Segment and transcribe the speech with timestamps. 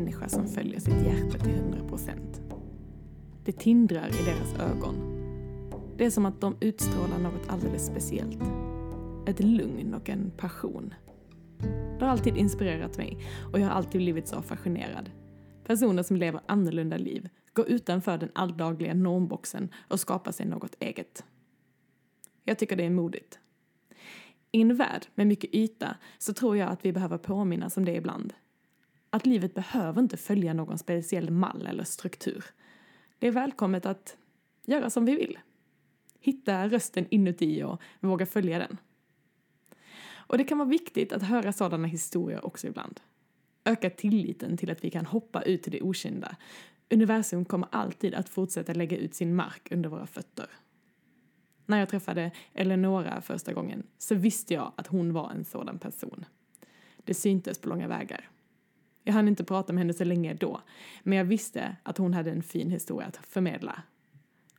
[0.00, 2.10] människa som följer sitt hjärta till 100%.
[3.44, 4.94] Det tindrar i deras ögon.
[5.96, 8.38] Det är som att de utstrålar något alldeles speciellt.
[9.26, 10.94] Ett lugn och en passion.
[11.98, 13.18] Det har alltid inspirerat mig
[13.52, 15.10] och jag har alltid blivit så fascinerad.
[15.64, 21.24] Personer som lever annorlunda liv, går utanför den alldagliga normboxen och skapar sig något eget.
[22.44, 23.38] Jag tycker det är modigt.
[24.52, 27.94] I en värld med mycket yta så tror jag att vi behöver påminnas om det
[27.94, 28.32] ibland.
[29.10, 32.44] Att livet behöver inte följa någon speciell mall eller struktur.
[33.18, 34.16] Det är välkommet att
[34.66, 35.38] göra som vi vill.
[36.20, 38.76] Hitta rösten inuti och våga följa den.
[40.12, 43.00] Och det kan vara viktigt att höra sådana historier också ibland.
[43.64, 46.36] Öka tilliten till att vi kan hoppa ut till det okända.
[46.90, 50.46] Universum kommer alltid att fortsätta lägga ut sin mark under våra fötter.
[51.66, 56.24] När jag träffade Eleonora första gången så visste jag att hon var en sådan person.
[57.04, 58.28] Det syntes på långa vägar.
[59.04, 60.60] Jag hann inte prata med henne så länge då,
[61.02, 63.82] men jag visste att hon hade en fin historia att förmedla.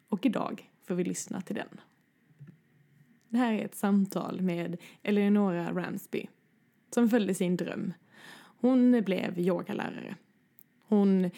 [0.09, 1.81] Och idag får vi lyssna till den.
[3.29, 6.27] Det här är ett samtal med Eleonora Ransby
[6.93, 7.93] som följde sin dröm.
[8.61, 10.15] Hon blev yogalärare.
[10.87, 11.29] Hon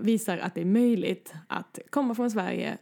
[0.00, 2.78] visar att det är möjligt att komma från Sverige,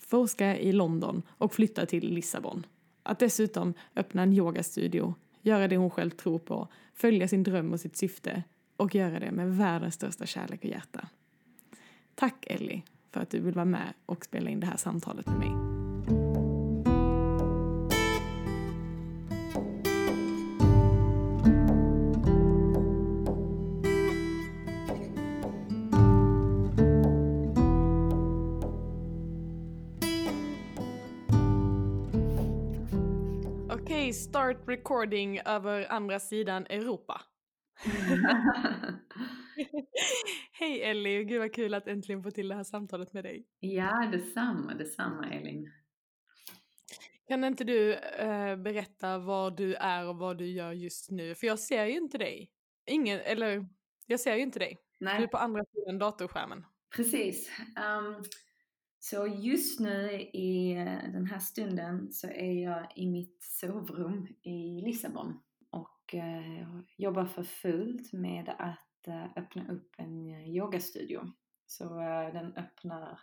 [0.00, 2.66] forska i London och flytta till Lissabon.
[3.02, 7.80] Att dessutom öppna en yogastudio, göra det hon själv tror på, följa sin dröm och
[7.80, 8.42] sitt syfte
[8.80, 11.08] och göra det med världens största kärlek och hjärta.
[12.14, 15.38] Tack Ellie för att du vill vara med och spela in det här samtalet med
[15.38, 15.50] mig.
[33.70, 37.20] Okej, okay, start recording över andra sidan Europa.
[40.52, 43.46] Hej Ellie, gud vad kul att äntligen få till det här samtalet med dig.
[43.60, 45.72] Ja, detsamma, detsamma Elin.
[47.28, 51.34] Kan inte du äh, berätta vad du är och vad du gör just nu?
[51.34, 52.50] För jag ser ju inte dig.
[52.86, 53.66] Ingen, eller
[54.06, 54.78] jag ser ju inte dig.
[55.00, 55.18] Nej.
[55.18, 56.66] Du är på andra sidan datorskärmen.
[56.96, 57.50] Precis.
[57.76, 58.24] Um,
[58.98, 64.80] så just nu i eh, den här stunden så är jag i mitt sovrum i
[64.86, 65.40] Lissabon
[66.10, 71.32] och uh, jobbar för fullt med att uh, öppna upp en yogastudio.
[71.66, 71.84] Så
[72.32, 73.20] den öppnar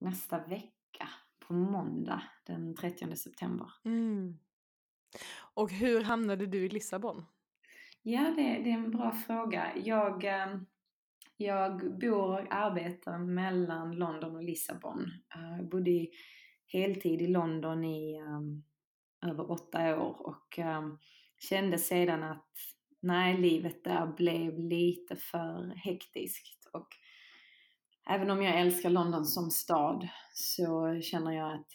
[0.00, 1.08] nästa vecka
[1.46, 3.72] på måndag den 30 september.
[3.84, 4.38] Mm.
[5.54, 7.24] Och hur hamnade du i Lissabon?
[8.02, 9.72] Ja, det, det är en bra fråga.
[9.76, 10.24] Jag
[11.36, 15.10] jag bor och arbetar mellan London och Lissabon.
[15.58, 16.06] Jag bodde
[16.66, 18.64] heltid i London i um,
[19.26, 20.98] över åtta år och um,
[21.48, 22.52] kände sedan att
[23.00, 26.68] nej, livet där blev lite för hektiskt.
[26.72, 26.88] Och
[28.10, 31.68] även om jag älskar London som stad så känner jag att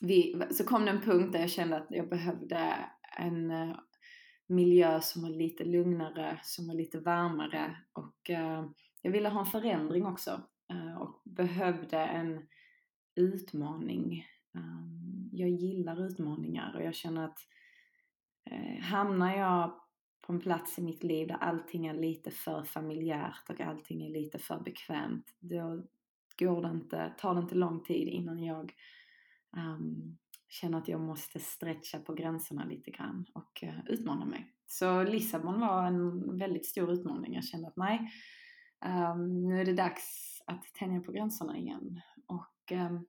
[0.00, 2.74] vi, så kom det en punkt där jag kände att jag behövde
[3.18, 3.76] en eh,
[4.46, 8.64] miljö som var lite lugnare, som var lite varmare och eh,
[9.02, 12.46] jag ville ha en förändring också eh, och behövde en
[13.14, 14.26] utmaning.
[14.54, 17.38] Ehm, jag gillar utmaningar och jag känner att
[18.50, 19.80] eh, hamnar jag
[20.26, 24.10] på en plats i mitt liv där allting är lite för familjärt och allting är
[24.10, 25.82] lite för bekvämt, då
[26.38, 28.72] går det inte, tar det inte lång tid innan jag
[29.56, 30.18] um,
[30.48, 34.52] känner att jag måste stretcha på gränserna lite grann och uh, utmana mig.
[34.66, 37.34] Så Lissabon var en väldigt stor utmaning.
[37.34, 38.10] Jag kände att nej,
[39.12, 42.00] um, nu är det dags att tänja på gränserna igen.
[42.26, 43.06] Och um,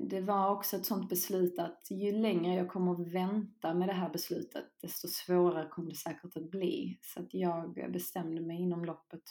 [0.00, 3.92] det var också ett sånt beslut att ju längre jag kommer att vänta med det
[3.92, 6.98] här beslutet, desto svårare kommer det säkert att bli.
[7.02, 9.22] Så att jag bestämde mig inom loppet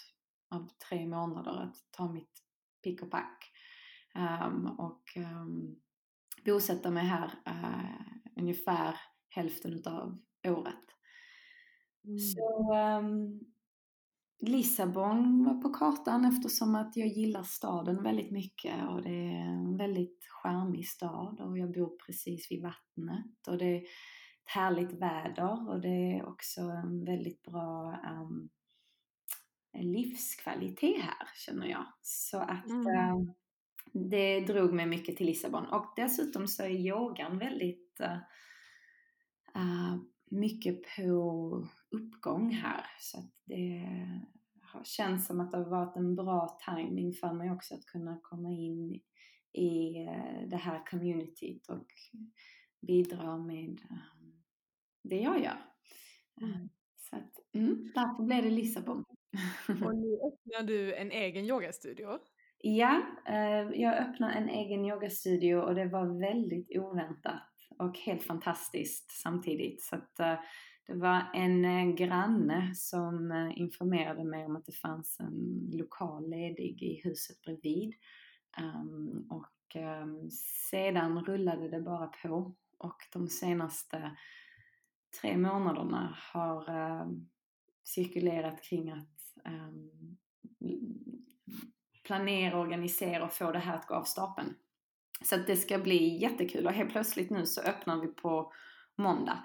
[0.49, 2.43] av tre månader att ta mitt
[2.83, 3.51] pick och pack
[4.15, 5.03] um, och
[6.45, 8.01] bosätta mig här uh,
[8.35, 8.95] ungefär
[9.29, 10.17] hälften utav
[10.47, 10.85] året.
[12.05, 12.19] Mm.
[12.19, 13.39] Så um,
[14.41, 19.77] Lissabon var på kartan eftersom att jag gillar staden väldigt mycket och det är en
[19.77, 23.87] väldigt charmig stad och jag bor precis vid vattnet och det är ett
[24.45, 28.49] härligt väder och det är också en väldigt bra um,
[29.73, 31.85] livskvalitet här känner jag.
[32.01, 33.15] Så att mm.
[33.15, 33.33] um,
[33.93, 38.17] det drog mig mycket till Lissabon och dessutom så är yogan väldigt uh,
[39.55, 39.97] uh,
[40.29, 43.87] mycket på uppgång här så att det
[44.61, 48.19] har känts som att det har varit en bra timing för mig också att kunna
[48.23, 49.01] komma in
[49.53, 51.87] i uh, det här communityt och
[52.81, 54.43] bidra med um,
[55.03, 55.65] det jag gör.
[56.41, 56.69] Mm.
[56.97, 59.03] Så att Mm, därför blev det Lissabon.
[59.85, 62.19] Och nu öppnar du en egen yogastudio.
[62.57, 67.49] Ja, eh, jag öppnade en egen yogastudio och det var väldigt oväntat
[67.79, 69.83] och helt fantastiskt samtidigt.
[69.83, 70.39] Så att, eh,
[70.91, 76.29] det var en eh, granne som eh, informerade mig om att det fanns en lokal
[76.29, 77.93] ledig i huset bredvid.
[78.57, 80.31] Ehm, och ehm,
[80.69, 84.17] sedan rullade det bara på och de senaste
[85.21, 87.07] tre månaderna har eh,
[87.83, 90.17] cirkulerat kring att ehm,
[92.03, 94.55] planera, organisera och få det här att gå av stapeln.
[95.23, 98.53] Så att det ska bli jättekul och helt plötsligt nu så öppnar vi på
[98.95, 99.43] måndag.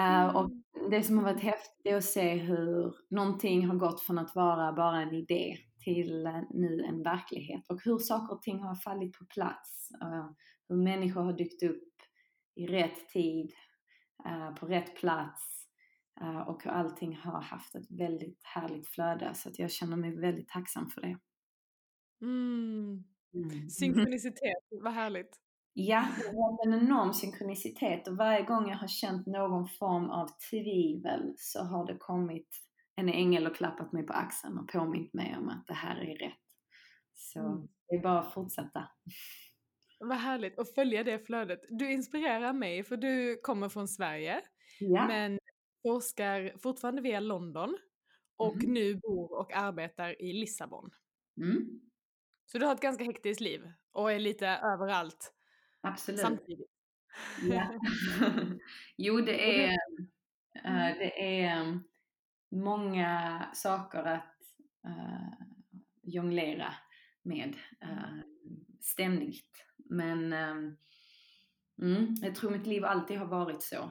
[0.00, 0.50] Uh, och
[0.90, 4.72] det som har varit häftigt är att se hur någonting har gått från att vara
[4.72, 9.18] bara en idé till uh, nu en verklighet och hur saker och ting har fallit
[9.18, 9.90] på plats.
[10.02, 10.30] Uh,
[10.68, 11.92] hur människor har dykt upp
[12.54, 13.52] i rätt tid,
[14.60, 15.68] på rätt plats
[16.46, 19.34] och hur allting har haft ett väldigt härligt flöde.
[19.34, 21.18] Så att jag känner mig väldigt tacksam för det.
[22.22, 23.04] Mm.
[23.34, 23.70] Mm.
[23.70, 25.40] Synkronicitet, vad härligt.
[25.78, 30.28] Ja, det har en enorm synkronicitet och varje gång jag har känt någon form av
[30.50, 32.48] tvivel så har det kommit
[32.94, 36.16] en ängel och klappat mig på axeln och påmint mig om att det här är
[36.16, 36.38] rätt.
[37.14, 37.68] Så mm.
[37.88, 38.88] det är bara att fortsätta.
[40.00, 41.60] Vad härligt att följa det flödet.
[41.68, 44.40] Du inspirerar mig för du kommer från Sverige
[44.80, 45.06] ja.
[45.06, 45.38] men
[45.82, 47.78] forskar fortfarande via London
[48.36, 48.74] och mm.
[48.74, 50.90] nu bor och arbetar i Lissabon.
[51.36, 51.80] Mm.
[52.46, 55.32] Så du har ett ganska hektiskt liv och är lite överallt
[55.86, 56.20] Absolut.
[56.20, 56.70] samtidigt.
[57.42, 57.80] Ja.
[58.96, 59.78] jo, det är,
[60.98, 61.80] det är
[62.50, 64.42] många saker att
[64.84, 65.32] äh,
[66.02, 66.74] jonglera
[67.22, 68.18] med äh,
[68.80, 69.64] ständigt.
[69.76, 70.56] Men äh,
[71.82, 73.90] mm, jag tror mitt liv alltid har varit så.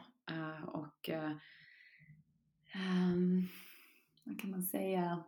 [0.65, 1.39] Och ähm,
[4.23, 5.23] vad kan man säga?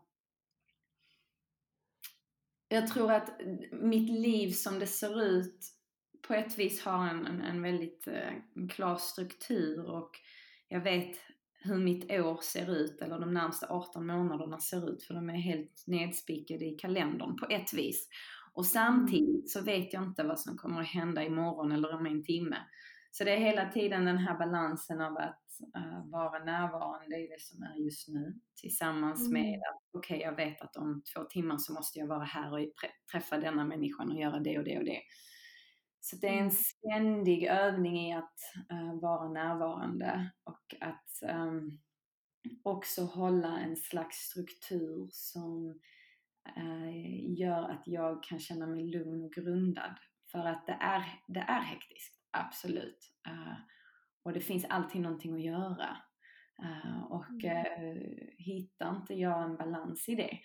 [2.70, 3.42] jag tror att
[3.72, 5.74] mitt liv som det ser ut
[6.28, 10.12] på ett vis har en, en, en väldigt eh, en klar struktur och
[10.68, 11.18] jag vet
[11.60, 15.34] hur mitt år ser ut eller de närmsta 18 månaderna ser ut för de är
[15.34, 18.10] helt nedspikade i kalendern på ett vis.
[18.54, 22.24] Och samtidigt så vet jag inte vad som kommer att hända imorgon eller om en
[22.24, 22.58] timme.
[23.12, 25.44] Så det är hela tiden den här balansen av att
[25.78, 29.32] uh, vara närvarande i det som är just nu tillsammans mm.
[29.32, 32.54] med att okej, okay, jag vet att om två timmar så måste jag vara här
[32.54, 32.60] och
[33.12, 35.02] träffa denna människan och göra det och det och det.
[36.10, 36.52] Så det är en mm.
[36.52, 38.40] ständig övning i att
[38.72, 41.80] uh, vara närvarande och att um,
[42.64, 45.80] också hålla en slags struktur som
[46.58, 49.96] uh, gör att jag kan känna mig lugn och grundad.
[50.32, 53.14] För att det är, det är hektiskt absolut.
[53.28, 53.58] Uh,
[54.24, 55.98] och det finns alltid någonting att göra.
[57.10, 58.02] Och uh,
[58.38, 60.40] hittar inte jag en balans i det,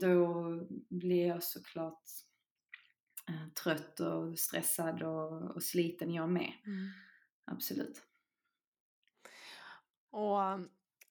[0.00, 0.44] då
[0.90, 2.02] blir jag såklart
[3.62, 6.52] trött och stressad och, och sliten jag med.
[6.66, 6.88] Mm.
[7.44, 8.02] Absolut.
[10.10, 10.38] Och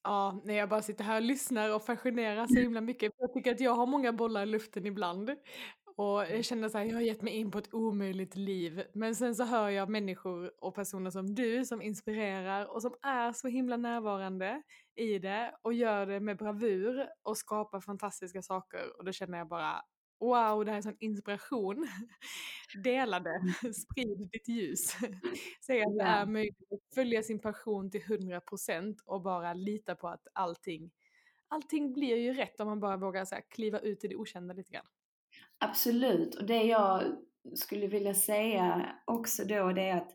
[0.03, 3.11] ja, när jag bara sitter här och lyssnar och fascineras så himla mycket.
[3.17, 5.29] Jag tycker att jag har många bollar i luften ibland.
[5.97, 8.83] Och jag känner så här, jag har gett mig in på ett omöjligt liv.
[8.93, 13.31] Men sen så hör jag människor och personer som du som inspirerar och som är
[13.31, 14.61] så himla närvarande
[14.95, 18.97] i det och gör det med bravur och skapar fantastiska saker.
[18.97, 19.81] Och då känner jag bara,
[20.25, 21.87] wow, det här är sån inspiration.
[22.83, 23.73] Dela det, mm.
[23.73, 24.97] sprid ditt ljus.
[25.65, 30.07] Säg att det är möjligt att följa sin passion till 100% och bara lita på
[30.07, 30.91] att allting,
[31.47, 34.53] allting blir ju rätt om man bara vågar så här, kliva ut i det okända
[34.53, 34.85] lite grann.
[35.57, 37.03] Absolut, och det jag
[37.55, 40.11] skulle vilja säga också då det är att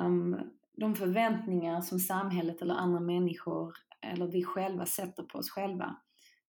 [0.00, 0.40] um,
[0.76, 5.96] de förväntningar som samhället eller andra människor eller vi själva sätter på oss själva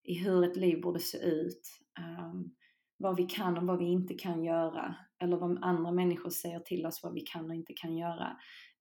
[0.04, 1.62] i hur ett liv borde se ut,
[2.00, 2.56] um,
[2.98, 6.86] vad vi kan och vad vi inte kan göra eller vad andra människor säger till
[6.86, 8.38] oss vad vi kan och inte kan göra.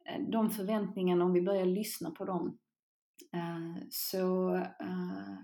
[0.07, 2.59] Eh, de förväntningarna, om vi börjar lyssna på dem,
[3.33, 5.39] eh, så eh,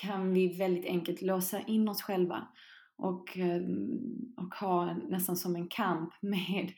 [0.00, 2.48] kan vi väldigt enkelt låsa in oss själva
[2.96, 3.38] och,
[4.36, 6.72] och ha nästan som en kamp med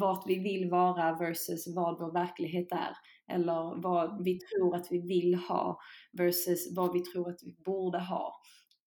[0.00, 2.96] vart vi vill vara versus vad vår verklighet är.
[3.28, 5.80] Eller vad vi tror att vi vill ha
[6.12, 8.32] versus vad vi tror att vi borde ha.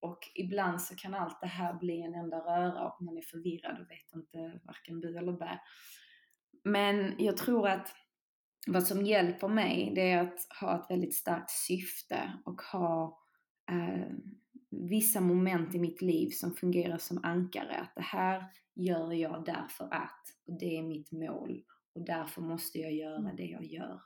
[0.07, 3.81] Och ibland så kan allt det här bli en enda röra och man är förvirrad
[3.81, 5.59] och vet inte varken bu eller bä.
[6.63, 7.95] Men jag tror att
[8.67, 13.19] vad som hjälper mig det är att ha ett väldigt starkt syfte och ha
[13.71, 14.07] eh,
[14.69, 17.75] vissa moment i mitt liv som fungerar som ankare.
[17.75, 18.45] Att det här
[18.75, 21.63] gör jag därför att, och det är mitt mål
[21.95, 24.01] och därför måste jag göra det jag gör.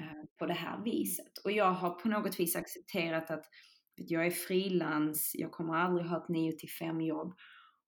[0.00, 1.38] uh, på det här viset.
[1.44, 3.44] Och jag har på något vis accepterat att
[3.98, 7.34] jag är frilans, jag kommer aldrig ha ett 9 till 5 jobb.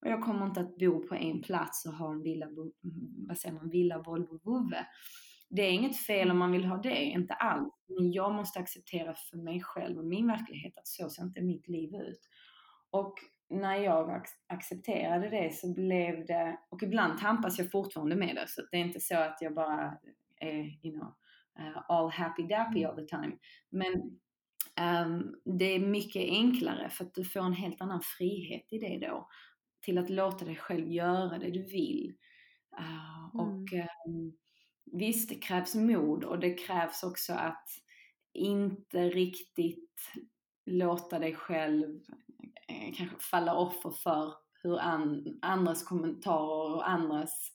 [0.01, 2.47] Och jag kommer inte att bo på en plats och ha en villa,
[3.27, 4.85] vad säger man, villa, Volvo, vovve.
[5.49, 7.73] Det är inget fel om man vill ha det, inte alls.
[7.87, 11.67] Men jag måste acceptera för mig själv och min verklighet att så ser inte mitt
[11.67, 12.19] liv ut.
[12.89, 13.13] Och
[13.49, 18.61] när jag accepterade det så blev det, och ibland tampas jag fortfarande med det, så
[18.71, 19.97] det är inte så att jag bara
[20.37, 21.13] är, you know,
[21.59, 23.37] uh, all happy dappy all the time.
[23.69, 24.19] Men
[25.59, 29.29] det är mycket enklare för att du får en helt annan frihet i det då.
[29.81, 32.13] Till att låta dig själv göra det du vill.
[32.79, 33.47] Uh, mm.
[33.47, 33.73] Och
[34.07, 34.37] um,
[34.91, 37.67] visst, det krävs mod och det krävs också att
[38.33, 39.99] inte riktigt
[40.65, 41.99] låta dig själv
[42.67, 47.51] eh, kanske falla offer för hur an, andras kommentarer och andras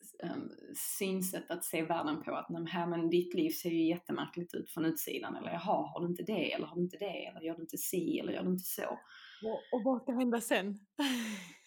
[0.98, 2.34] synsätt att se världen på.
[2.34, 5.36] Att här, men ditt liv ser ju jättemärkligt ut från utsidan.
[5.36, 6.52] Eller jaha, har du inte det?
[6.52, 7.26] Eller har du inte det?
[7.26, 8.18] Eller gör du inte si?
[8.18, 8.98] Eller gör du inte så?
[9.42, 10.78] Och, och vad ska hända sen?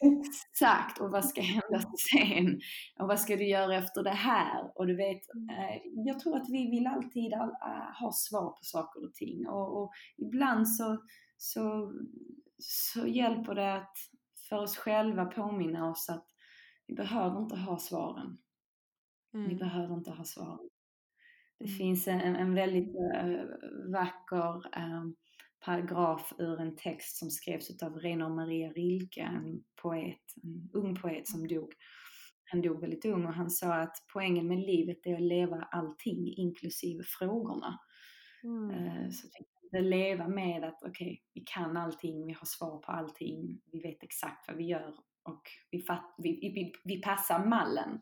[0.01, 2.59] Exakt, och vad ska hända sen?
[2.99, 4.71] Och vad ska du göra efter det här?
[4.75, 5.49] Och du vet, mm.
[5.49, 9.47] eh, jag tror att vi vill alltid all, uh, ha svar på saker och ting.
[9.47, 10.97] Och, och ibland så,
[11.37, 11.93] så,
[12.57, 13.97] så hjälper det att
[14.49, 16.25] för oss själva påminna oss att
[16.89, 18.37] vi behöver inte ha svaren.
[19.33, 19.49] Mm.
[19.49, 20.69] Vi behöver inte ha svaren.
[21.59, 21.77] Det mm.
[21.77, 23.41] finns en, en väldigt uh,
[23.91, 25.05] vacker uh,
[25.65, 31.27] paragraf ur en text som skrevs av Renar Maria Rilke, en poet, en ung poet
[31.27, 31.73] som dog.
[32.45, 36.33] Han dog väldigt ung och han sa att poängen med livet är att leva allting
[36.37, 37.79] inklusive frågorna.
[38.43, 38.69] Mm.
[38.69, 42.91] Uh, så att leva med att okej, okay, vi kan allting, vi har svar på
[42.91, 48.01] allting, vi vet exakt vad vi gör och vi, fatt, vi, vi, vi passar mallen.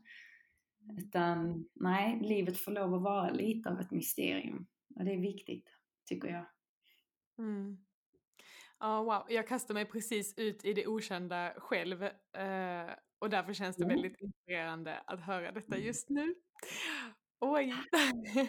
[0.97, 4.67] Utan nej, livet får lov att vara lite av ett mysterium.
[4.95, 5.69] Och det är viktigt,
[6.05, 6.45] tycker jag.
[7.37, 7.77] Mm.
[8.79, 9.23] Ja, wow.
[9.29, 13.95] Jag kastar mig precis ut i det okända själv eh, och därför känns det mm.
[13.95, 16.35] väldigt inspirerande att höra detta just nu.
[17.39, 17.73] Oj!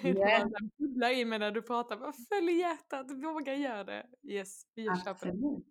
[0.04, 0.48] Yeah.
[0.48, 2.12] det bubblar i mig när du pratar.
[2.28, 4.06] Följ hjärtat, våga göra det.
[4.22, 5.62] Yes, vi köper det.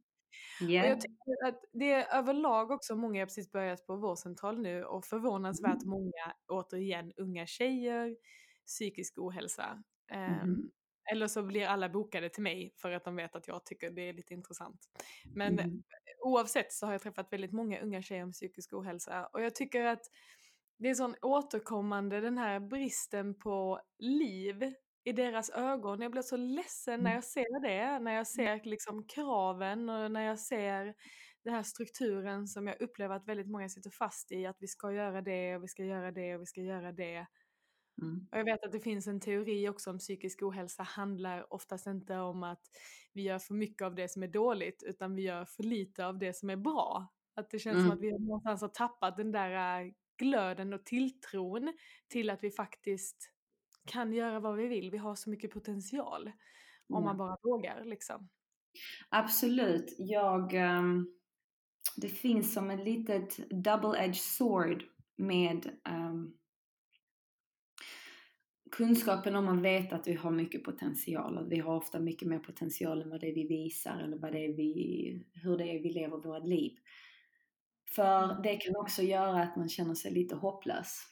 [0.61, 0.85] Yeah.
[0.85, 4.83] Och jag tycker att det är överlag också många, jag precis börjat på vårdcentral nu
[4.83, 5.89] och förvånansvärt mm.
[5.89, 8.15] många, återigen, unga tjejer,
[8.65, 9.83] psykisk ohälsa.
[10.11, 10.49] Mm.
[10.49, 10.71] Um,
[11.11, 14.09] eller så blir alla bokade till mig för att de vet att jag tycker det
[14.09, 14.79] är lite intressant.
[15.35, 15.83] Men mm.
[16.25, 19.85] oavsett så har jag träffat väldigt många unga tjejer med psykisk ohälsa och jag tycker
[19.85, 20.01] att
[20.79, 24.73] det är sån återkommande den här bristen på liv
[25.07, 26.01] i deras ögon.
[26.01, 27.15] Jag blir så ledsen när mm.
[27.15, 28.25] jag ser det, när jag mm.
[28.25, 30.93] ser liksom kraven och när jag ser
[31.43, 34.91] den här strukturen som jag upplever att väldigt många sitter fast i, att vi ska
[34.91, 37.27] göra det och vi ska göra det och vi ska göra det.
[38.01, 38.27] Mm.
[38.31, 42.17] Och jag vet att det finns en teori också om psykisk ohälsa handlar oftast inte
[42.17, 42.61] om att
[43.13, 46.17] vi gör för mycket av det som är dåligt utan vi gör för lite av
[46.17, 47.07] det som är bra.
[47.35, 47.87] Att det känns mm.
[47.87, 51.73] som att vi någonstans har tappat den där äh, glöden och tilltron
[52.07, 53.36] till att vi faktiskt
[53.87, 54.91] kan göra vad vi vill.
[54.91, 56.31] Vi har så mycket potential
[56.89, 57.05] om mm.
[57.05, 58.29] man bara vågar liksom.
[59.09, 59.95] Absolut.
[59.97, 61.13] Jag, um,
[61.97, 64.83] det finns som ett litet double-edged sword
[65.15, 66.37] med um,
[68.71, 72.39] kunskapen om att veta att vi har mycket potential och vi har ofta mycket mer
[72.39, 75.83] potential än vad det är vi visar eller vad det är vi, hur det är
[75.83, 76.77] vi lever vårt liv.
[77.95, 78.41] För mm.
[78.41, 81.03] det kan också göra att man känner sig lite hopplös.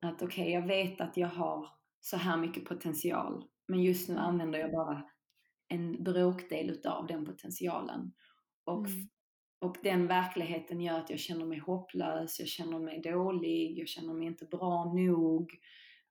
[0.00, 1.75] Att okej, okay, jag vet att jag har
[2.06, 5.02] så här mycket potential men just nu använder jag bara
[5.68, 8.12] en bråkdel utav den potentialen.
[8.64, 9.08] Och, mm.
[9.60, 14.14] och den verkligheten gör att jag känner mig hopplös, jag känner mig dålig, jag känner
[14.14, 15.52] mig inte bra nog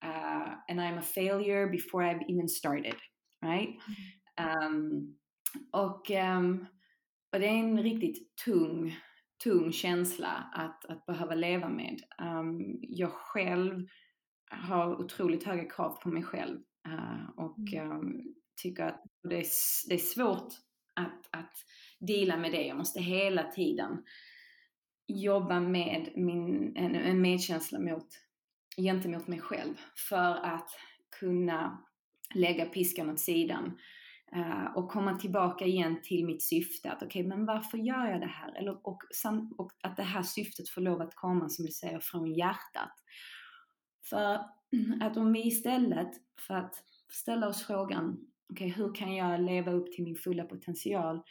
[0.05, 2.95] uh, and I'm a failure before I've even started.
[3.41, 3.69] Right?
[4.39, 5.17] Um,
[5.71, 6.65] och, um,
[7.33, 8.97] och det är en riktigt tung,
[9.43, 12.01] tung känsla att, att behöva leva med.
[12.21, 13.87] Um, jag själv
[14.49, 19.45] har otroligt höga krav på mig själv uh, och um, tycker att det är,
[19.89, 20.53] det är svårt
[20.93, 21.53] att, att
[21.99, 22.67] dela med det.
[22.67, 24.03] Jag måste hela tiden
[25.07, 28.07] jobba med min, en, en medkänsla mot
[28.77, 29.73] gentemot mig själv
[30.09, 30.69] för att
[31.19, 31.85] kunna
[32.35, 33.77] lägga piskan åt sidan
[34.35, 36.91] uh, och komma tillbaka igen till mitt syfte.
[36.91, 38.55] Att okej, okay, men varför gör jag det här?
[38.59, 38.99] Eller, och,
[39.57, 42.93] och att det här syftet får lov att komma, som du säger, från hjärtat.
[44.09, 44.39] För
[45.01, 46.11] att om vi istället
[46.47, 46.75] för att
[47.11, 51.21] ställa oss frågan, okej, okay, hur kan jag leva upp till min fulla potential?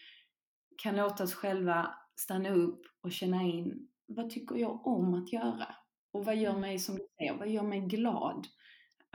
[0.83, 5.75] Kan låta oss själva stanna upp och känna in, vad tycker jag om att göra?
[6.13, 8.47] Och vad gör mig, som du säger, vad gör mig glad?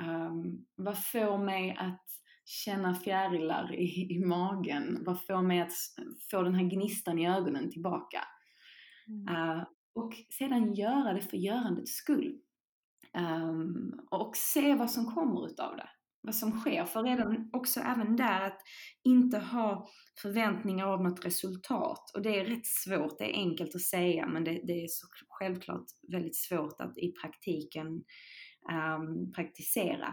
[0.01, 2.05] Um, vad får mig att
[2.45, 5.03] känna fjärilar i, i magen?
[5.05, 5.73] Vad får mig att
[6.31, 8.19] få den här gnistan i ögonen tillbaka?
[9.07, 9.35] Mm.
[9.35, 9.63] Uh,
[9.93, 12.39] och sedan göra det för görandets skull.
[13.17, 15.89] Um, och se vad som kommer utav det.
[16.21, 16.85] Vad som sker.
[16.85, 18.61] För redan också även där att
[19.03, 19.87] inte ha
[20.21, 22.11] förväntningar av något resultat.
[22.13, 25.07] Och det är rätt svårt, det är enkelt att säga men det, det är så
[25.29, 27.87] självklart väldigt svårt att i praktiken
[28.71, 30.07] um, praktisera.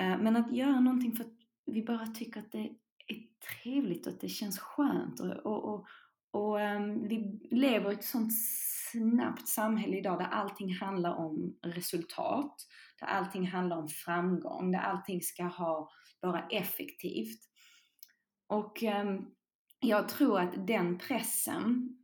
[0.00, 2.70] Uh, men att göra någonting för att vi bara tycker att det
[3.08, 3.22] är
[3.62, 5.86] trevligt och att det känns skönt och, och, och,
[6.30, 8.32] och um, vi lever i ett sånt
[8.94, 12.54] snabbt samhälle idag där allting handlar om resultat,
[13.00, 17.40] där allting handlar om framgång, där allting ska ha, vara effektivt.
[18.46, 19.30] Och um,
[19.80, 21.96] jag tror att den pressen,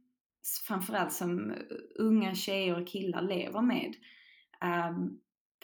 [0.68, 1.54] framförallt som
[1.98, 3.94] unga tjejer och killar lever med,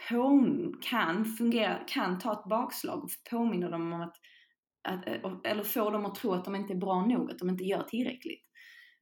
[0.09, 0.47] på,
[0.80, 4.16] kan fungera, kan ta ett bakslag och påminna dem om att,
[4.88, 7.64] att, eller få dem att tro att de inte är bra nog, att de inte
[7.64, 8.45] gör tillräckligt.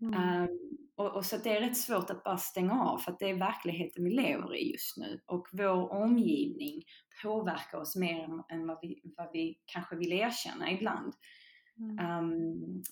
[0.01, 0.43] Mm.
[0.43, 0.49] Um,
[0.97, 3.35] och, och, så det är rätt svårt att bara stänga av för att det är
[3.35, 5.21] verkligheten vi lever i just nu.
[5.27, 6.83] Och vår omgivning
[7.23, 11.15] påverkar oss mer än, vad, vi, vad vi kanske vill erkänna ibland.
[11.79, 12.19] Mm.
[12.19, 12.83] Um,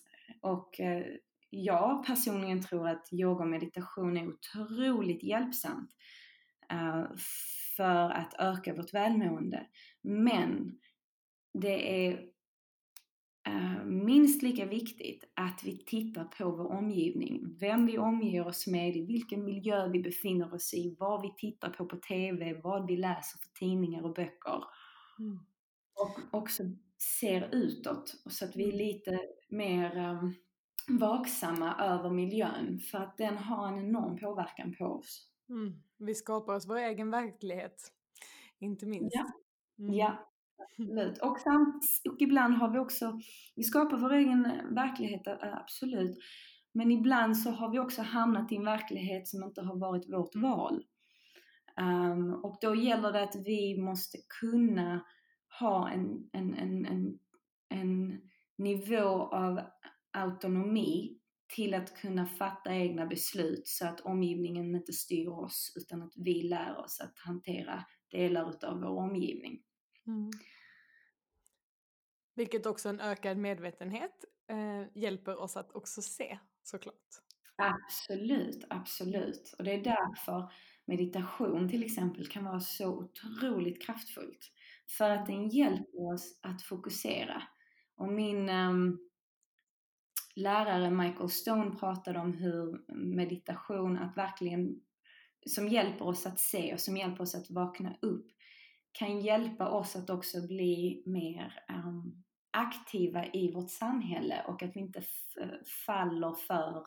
[0.40, 1.16] och uh,
[1.50, 5.90] jag personligen tror att yoga och meditation är otroligt hjälpsamt
[6.72, 7.16] uh,
[7.76, 9.66] för att öka vårt välmående.
[10.02, 10.78] Men
[11.54, 12.31] det är
[13.92, 17.56] minst lika viktigt att vi tittar på vår omgivning.
[17.60, 21.70] Vem vi omger oss med, i vilken miljö vi befinner oss i, vad vi tittar
[21.70, 24.64] på på TV, vad vi läser för tidningar och böcker.
[25.18, 25.38] Mm.
[25.94, 26.62] Och också
[27.20, 30.34] ser utåt så att vi är lite mer um,
[30.98, 35.28] vaksamma över miljön för att den har en enorm påverkan på oss.
[35.48, 35.82] Mm.
[35.98, 37.92] Vi skapar oss vår egen verklighet,
[38.58, 39.14] inte minst.
[39.14, 39.32] Ja,
[39.78, 39.94] mm.
[39.94, 40.31] ja
[40.62, 41.18] absolut.
[41.18, 43.20] Och, samt, och ibland har vi också,
[43.56, 44.42] vi skapar vår egen
[44.74, 46.18] verklighet, eh, absolut.
[46.74, 50.34] Men ibland så har vi också hamnat i en verklighet som inte har varit vårt
[50.34, 50.84] val.
[51.80, 55.04] Um, och då gäller det att vi måste kunna
[55.60, 57.18] ha en, en, en, en,
[57.68, 58.20] en
[58.58, 59.60] nivå av
[60.12, 61.18] autonomi
[61.54, 66.42] till att kunna fatta egna beslut så att omgivningen inte styr oss utan att vi
[66.42, 69.62] lär oss att hantera delar utav vår omgivning.
[70.06, 70.30] Mm.
[72.34, 77.22] Vilket också en ökad medvetenhet eh, hjälper oss att också se såklart.
[77.56, 79.54] Absolut, absolut.
[79.58, 80.52] Och det är därför
[80.84, 84.52] meditation till exempel kan vara så otroligt kraftfullt.
[84.98, 87.42] För att den hjälper oss att fokusera.
[87.96, 88.98] Och min um,
[90.34, 94.80] lärare Michael Stone pratade om hur meditation, att verkligen,
[95.46, 98.26] som hjälper oss att se och som hjälper oss att vakna upp,
[98.92, 104.80] kan hjälpa oss att också bli mer um, aktiva i vårt samhälle och att vi
[104.80, 105.02] inte
[105.86, 106.86] faller för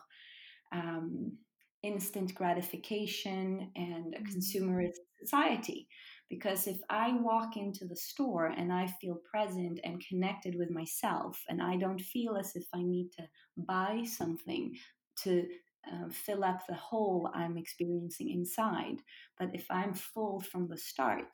[0.74, 1.38] um,
[1.82, 4.32] instant gratification and a mm.
[4.32, 5.86] consumerist society.
[6.28, 11.40] Because if I walk into the store and I feel present and connected with myself,
[11.48, 13.22] and I don't feel as if I need to
[13.56, 14.76] buy something
[15.22, 15.44] to
[15.86, 18.96] uh, fill up the hole I'm experiencing inside,
[19.38, 21.28] but if I'm full from the start,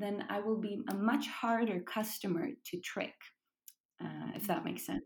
[0.00, 3.14] then I will be a much harder customer to trick,
[4.02, 5.04] uh, if that makes sense.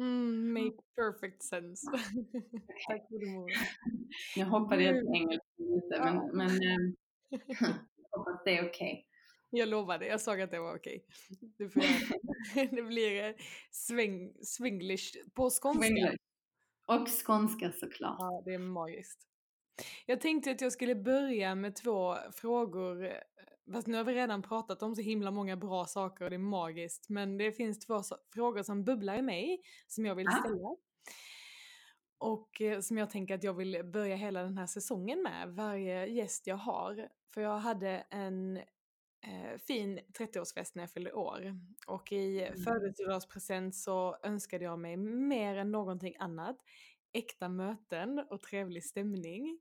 [0.00, 1.86] Mm, make perfect sense.
[2.88, 3.54] Tack för det
[4.36, 6.30] Jag hoppade helt engelska lite, men, ja.
[6.32, 6.50] men
[7.60, 7.74] ähm,
[8.10, 8.92] hoppas det är okej.
[8.92, 9.04] Okay.
[9.50, 11.04] Jag lovade, jag sa att det var okej.
[11.58, 11.88] Okay.
[12.70, 13.34] Det, blir eh,
[13.70, 15.82] sväng, swinglish på skånska.
[15.82, 16.16] Swinglish.
[16.86, 18.16] Och skånska såklart.
[18.18, 19.18] Ja, det är magiskt.
[20.06, 23.12] Jag tänkte att jag skulle börja med två frågor.
[23.72, 26.38] Fast nu har vi redan pratat om så himla många bra saker och det är
[26.38, 27.08] magiskt.
[27.08, 28.02] Men det finns två
[28.34, 30.76] frågor som bubblar i mig som jag vill ställa.
[32.18, 36.06] Och eh, som jag tänker att jag vill börja hela den här säsongen med, varje
[36.06, 37.08] gäst jag har.
[37.34, 41.60] För jag hade en eh, fin 30-årsfest när jag fyllde år.
[41.86, 42.58] Och i mm.
[42.58, 46.56] födelsedagspresent så önskade jag mig mer än någonting annat
[47.12, 49.58] äkta möten och trevlig stämning.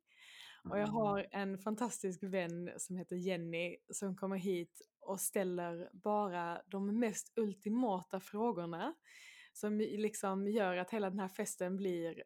[0.69, 6.61] Och jag har en fantastisk vän som heter Jenny som kommer hit och ställer bara
[6.65, 8.93] de mest ultimata frågorna
[9.53, 12.23] som liksom gör att hela den här festen blir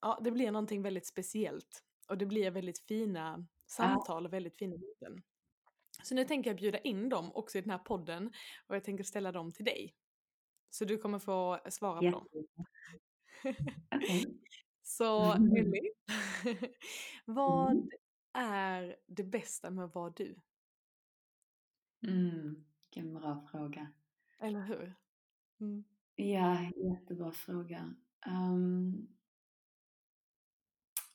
[0.00, 1.82] ja, det blir någonting väldigt speciellt.
[2.08, 5.22] Och det blir väldigt fina samtal och väldigt fina möten.
[6.02, 8.32] Så nu tänker jag bjuda in dem också i den här podden
[8.66, 9.94] och jag tänker ställa dem till dig.
[10.70, 12.26] Så du kommer få svara på dem.
[14.88, 15.90] Så Ellie,
[17.24, 17.88] vad mm.
[18.32, 20.36] är det bästa med att vara du?
[22.06, 23.92] Mm, vilken bra fråga.
[24.38, 24.94] Eller hur?
[25.60, 25.84] Mm.
[26.14, 27.94] Ja, jättebra fråga.
[28.26, 29.08] Um,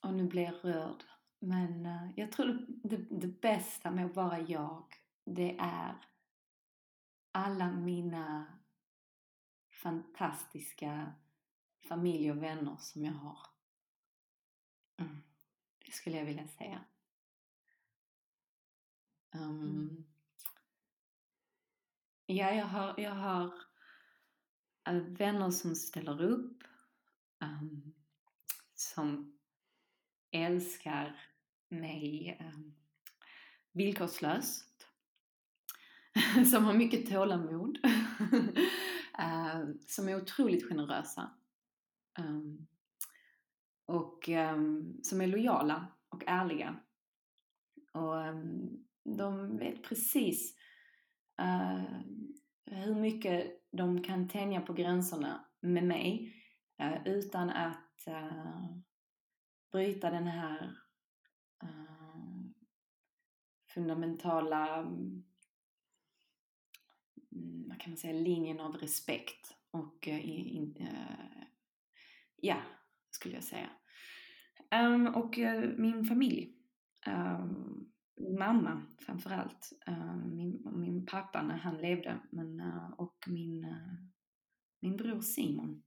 [0.02, 1.04] och nu blir jag rörd.
[1.40, 4.86] Men uh, jag tror det, det bästa med att vara jag,
[5.26, 5.96] det är
[7.32, 8.60] alla mina
[9.84, 11.14] fantastiska
[11.88, 13.51] familj och vänner som jag har.
[14.98, 15.22] Mm.
[15.86, 16.86] Det skulle jag vilja säga.
[19.36, 20.06] Um,
[22.26, 23.54] ja, jag har, jag har
[24.88, 26.64] äh, vänner som ställer upp,
[27.40, 27.94] um,
[28.74, 29.38] som
[30.32, 31.20] älskar
[31.70, 32.76] mig um,
[33.72, 34.88] villkorslöst,
[36.52, 37.78] som har mycket tålamod,
[39.20, 41.32] uh, som är otroligt generösa
[42.20, 42.68] um,
[43.86, 46.80] och ehm, som är lojala och ärliga.
[47.94, 50.56] Och ehm, de vet precis
[51.42, 52.02] uh,
[52.66, 56.36] hur mycket de kan tänja på gränserna med mig
[56.84, 58.78] uh, utan att uh,
[59.72, 60.78] bryta den här
[63.74, 65.24] fundamentala mm,
[67.70, 70.88] vad kan man säga, linjen av respekt och in,
[72.36, 72.62] ja,
[73.12, 73.70] skulle jag säga.
[74.76, 76.56] Um, och eh, min familj.
[77.08, 79.74] Um, min mamma framförallt.
[79.90, 83.94] Uh, min, min pappa när han levde men, uh, och min, uh,
[84.82, 85.84] min bror Simon.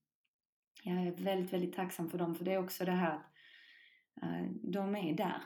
[0.83, 3.31] Jag är väldigt, väldigt tacksam för dem för det är också det här att
[4.63, 5.43] de är där.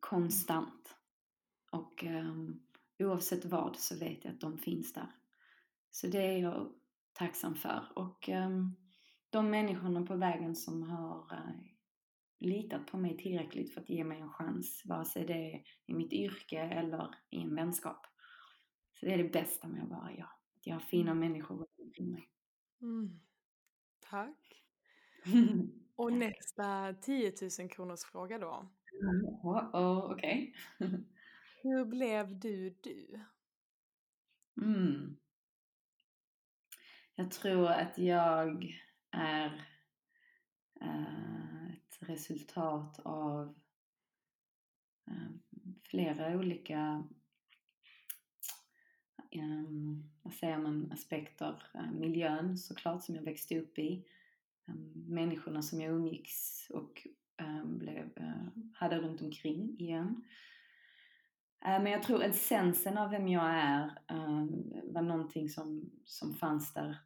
[0.00, 0.96] Konstant.
[1.72, 2.62] Och um,
[2.98, 5.10] oavsett vad så vet jag att de finns där.
[5.90, 6.72] Så det är jag
[7.12, 7.92] tacksam för.
[7.96, 8.76] Och um,
[9.34, 11.26] de människorna på vägen som har
[12.40, 15.94] litat på mig tillräckligt för att ge mig en chans, vare sig det är i
[15.94, 18.06] mitt yrke eller i en vänskap.
[18.92, 20.28] Så det är det bästa med att vara jag.
[20.56, 21.18] Att jag har fina mm.
[21.18, 22.30] människor runt omkring mig.
[22.82, 23.20] Mm.
[24.10, 24.62] Tack.
[25.96, 28.68] Och nästa 10 000 kronors fråga då.
[29.42, 30.54] Oh, oh, Okej.
[30.78, 30.90] Okay.
[31.62, 33.20] Hur blev du du?
[34.62, 35.16] Mm.
[37.14, 38.74] Jag tror att jag
[39.14, 39.66] är
[40.80, 43.54] eh, ett resultat av
[45.06, 45.30] eh,
[45.82, 47.04] flera olika
[49.30, 51.62] ehm, vad säger man, aspekter.
[51.74, 54.06] Eh, miljön såklart som jag växte upp i.
[54.68, 58.10] Ehm, människorna som jag umgicks och ehm, blev,
[58.74, 60.24] hade runt omkring igen.
[61.60, 63.98] Men jag tror essensen av vem jag är
[64.92, 66.98] var någonting som, som fanns där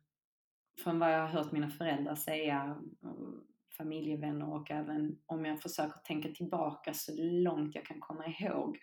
[0.84, 2.62] från vad jag har hört mina föräldrar säga
[3.02, 3.40] mm,
[3.76, 8.78] familjevänner och även om jag försöker tänka tillbaka så långt jag kan komma ihåg.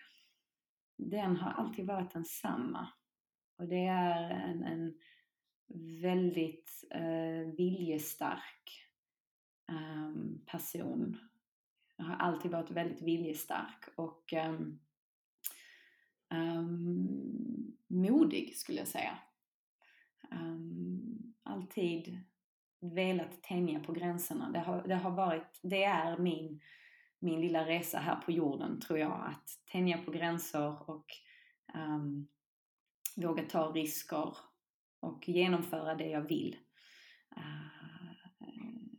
[0.98, 2.88] Den har alltid varit densamma.
[3.58, 4.98] Och det är en, en
[6.02, 8.88] väldigt eh, viljestark
[9.68, 10.12] eh,
[10.46, 11.18] person.
[11.96, 14.60] Jag har alltid varit väldigt viljestark och eh,
[17.88, 19.18] modig skulle jag säga.
[20.30, 22.20] Um, alltid
[22.80, 24.50] velat tänja på gränserna.
[24.50, 26.60] Det har, det har varit, det är min,
[27.18, 31.06] min lilla resa här på jorden tror jag, att tänja på gränser och
[31.74, 32.28] um,
[33.16, 34.36] våga ta risker
[35.00, 36.56] och genomföra det jag vill.
[37.36, 38.12] Uh,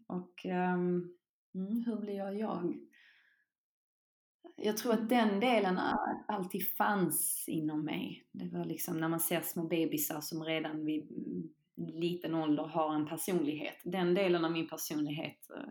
[0.07, 1.17] och um,
[1.85, 2.86] hur blir jag jag?
[4.61, 5.79] Jag tror att den delen
[6.27, 8.25] alltid fanns inom mig.
[8.31, 12.95] Det var liksom när man ser små bebisar som redan vid mm, liten ålder har
[12.95, 13.81] en personlighet.
[13.83, 15.69] Den delen av min personlighet eh,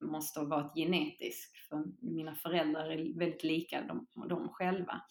[0.00, 5.02] måste ha varit genetisk, för mina föräldrar är väldigt lika de, de själva.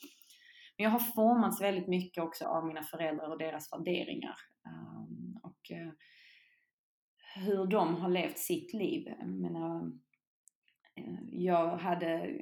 [0.77, 4.36] Men jag har formats väldigt mycket också av mina föräldrar och deras värderingar.
[4.65, 5.91] Ehm, och eh,
[7.36, 9.13] hur de har levt sitt liv.
[9.19, 9.91] Jag, menar,
[10.95, 12.41] eh, jag hade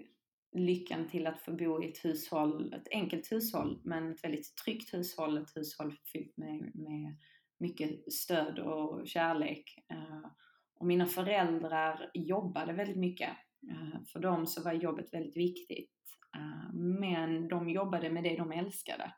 [0.52, 4.94] lyckan till att få bo i ett hushåll, ett enkelt hushåll, men ett väldigt tryggt
[4.94, 7.18] hushåll, ett hushåll fyllt med, med
[7.60, 9.86] mycket stöd och kärlek.
[9.92, 10.32] Eh,
[10.80, 13.30] och mina föräldrar jobbade väldigt mycket.
[13.72, 15.92] Eh, för dem så var jobbet väldigt viktigt.
[16.36, 19.14] Eh, men de jobbade med det de älskade.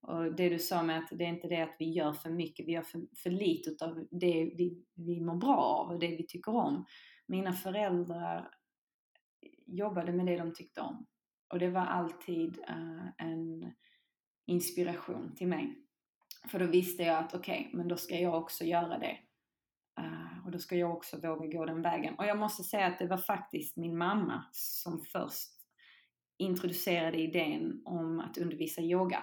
[0.00, 2.66] Och det du sa med att det är inte det att vi gör för mycket,
[2.66, 6.26] vi gör för, för lite av det vi, vi mår bra av och det vi
[6.26, 6.86] tycker om.
[7.26, 8.48] Mina föräldrar
[9.68, 11.06] jobbade med det de tyckte om.
[11.52, 13.72] Och det var alltid eh, en
[14.46, 15.78] inspiration till mig.
[16.50, 19.18] För då visste jag att okej, okay, men då ska jag också göra det.
[20.00, 22.14] Uh, och då ska jag också våga gå den vägen.
[22.14, 25.50] Och jag måste säga att det var faktiskt min mamma som först
[26.38, 29.22] introducerade idén om att undervisa yoga.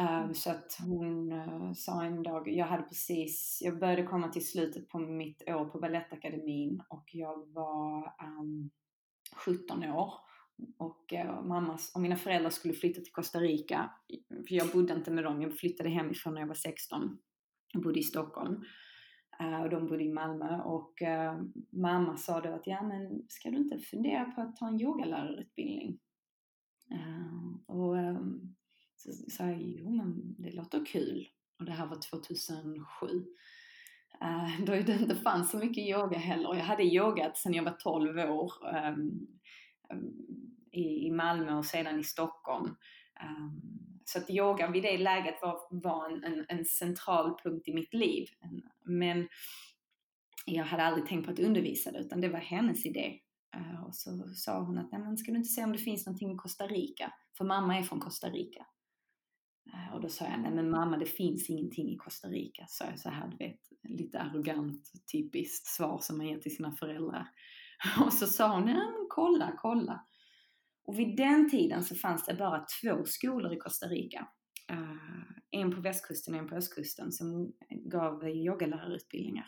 [0.00, 4.48] Uh, så att hon uh, sa en dag, jag hade precis, jag började komma till
[4.48, 8.70] slutet på mitt år på Balettakademin och jag var um,
[9.36, 10.14] 17 år
[10.78, 13.90] och uh, mammas och mina föräldrar skulle flytta till Costa Rica.
[14.48, 17.18] För jag bodde inte med dem, jag flyttade hemifrån när jag var 16.
[17.72, 18.64] Jag bodde i Stockholm.
[19.40, 21.02] Uh, och de bodde i Malmö och
[21.72, 25.98] mamma sa då att ja men ska du inte fundera på att ta en yogalärarutbildning?
[26.92, 28.55] Uh, och um,
[28.96, 31.28] så sa jag jo men det låter kul.
[31.58, 33.26] Och det här var 2007.
[34.20, 36.54] Eh, då det inte fanns så mycket yoga heller.
[36.54, 38.52] Jag hade yogat sedan jag var 12 år
[38.92, 39.26] um,
[40.72, 42.76] i, i Malmö och sedan i Stockholm.
[43.22, 43.62] Um,
[44.04, 47.94] så att yoga vid det läget var, var en, en, en, central punkt i mitt
[47.94, 48.26] liv.
[48.84, 49.28] Men
[50.46, 53.20] jag hade aldrig tänkt på att undervisa det utan det var hennes idé.
[53.56, 56.32] Uh, och så sa hon att, men ska du inte se om det finns någonting
[56.32, 57.12] i Costa Rica?
[57.38, 58.66] För mamma är från Costa Rica.
[59.72, 62.64] Eh, och då sa jag, nej men mamma det finns ingenting i Costa Rica.
[62.68, 66.72] Så jag så här, du vet, lite arrogant, typiskt svar som man ger till sina
[66.72, 67.28] föräldrar.
[68.06, 70.06] Och så sa hon, nej men kolla, kolla.
[70.84, 74.28] Och vid den tiden så fanns det bara två skolor i Costa Rica.
[74.72, 79.46] Uh, en på västkusten och en på östkusten som gav yogalärarutbildningar.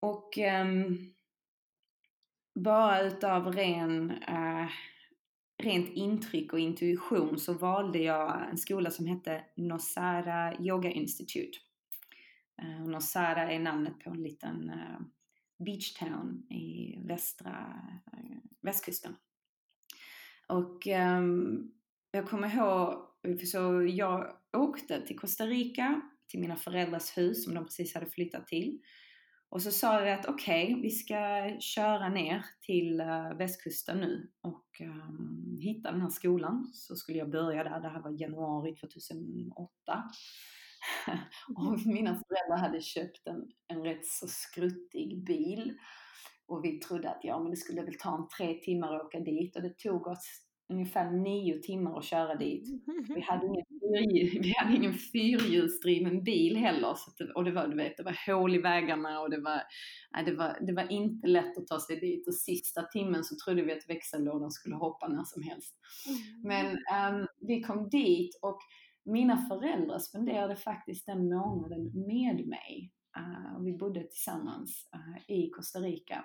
[0.00, 1.14] Och um,
[2.54, 4.70] bara utav ren, uh,
[5.60, 11.58] rent intryck och intuition så valde jag en skola som hette Nosara Yoga Institute.
[12.62, 15.00] Uh, Nosara är namnet på en liten eh, uh,
[15.64, 19.16] beachtown i västra eh, västkusten.
[20.48, 21.72] Och um,
[22.10, 22.94] jag kommer ihåg,
[23.46, 28.46] så jag åkte till Costa Rica, till mina föräldrars hus som de precis hade flyttat
[28.46, 28.80] till.
[29.50, 34.30] Och så sa vi att okej, okay, vi ska köra ner till uh, västkusten nu
[34.40, 36.70] och um, hitta den här skolan.
[36.74, 39.70] Så skulle jag börja där, det här var januari 2008.
[41.56, 45.78] och mina föräldrar hade köpt en, en rätt så skruttig bil.
[46.46, 49.20] Och vi trodde att ja, men det skulle väl ta en tre timmar att åka
[49.20, 52.68] dit och det tog oss ungefär nio timmar att köra dit.
[53.14, 53.64] Vi hade ingen,
[54.40, 58.26] vi hade ingen fyrhjulsdriven bil heller så det, och det var, du vet, det var
[58.26, 59.62] hål i vägarna och det var,
[60.14, 63.34] nej, det, var, det var inte lätt att ta sig dit och sista timmen så
[63.44, 65.76] trodde vi att växellådan skulle hoppa när som helst.
[66.06, 66.42] Mm.
[66.42, 66.66] Men
[67.20, 68.58] um, vi kom dit och
[69.04, 72.92] mina föräldrar spenderade faktiskt den månaden med mig.
[73.18, 76.24] Uh, vi bodde tillsammans uh, i Costa Rica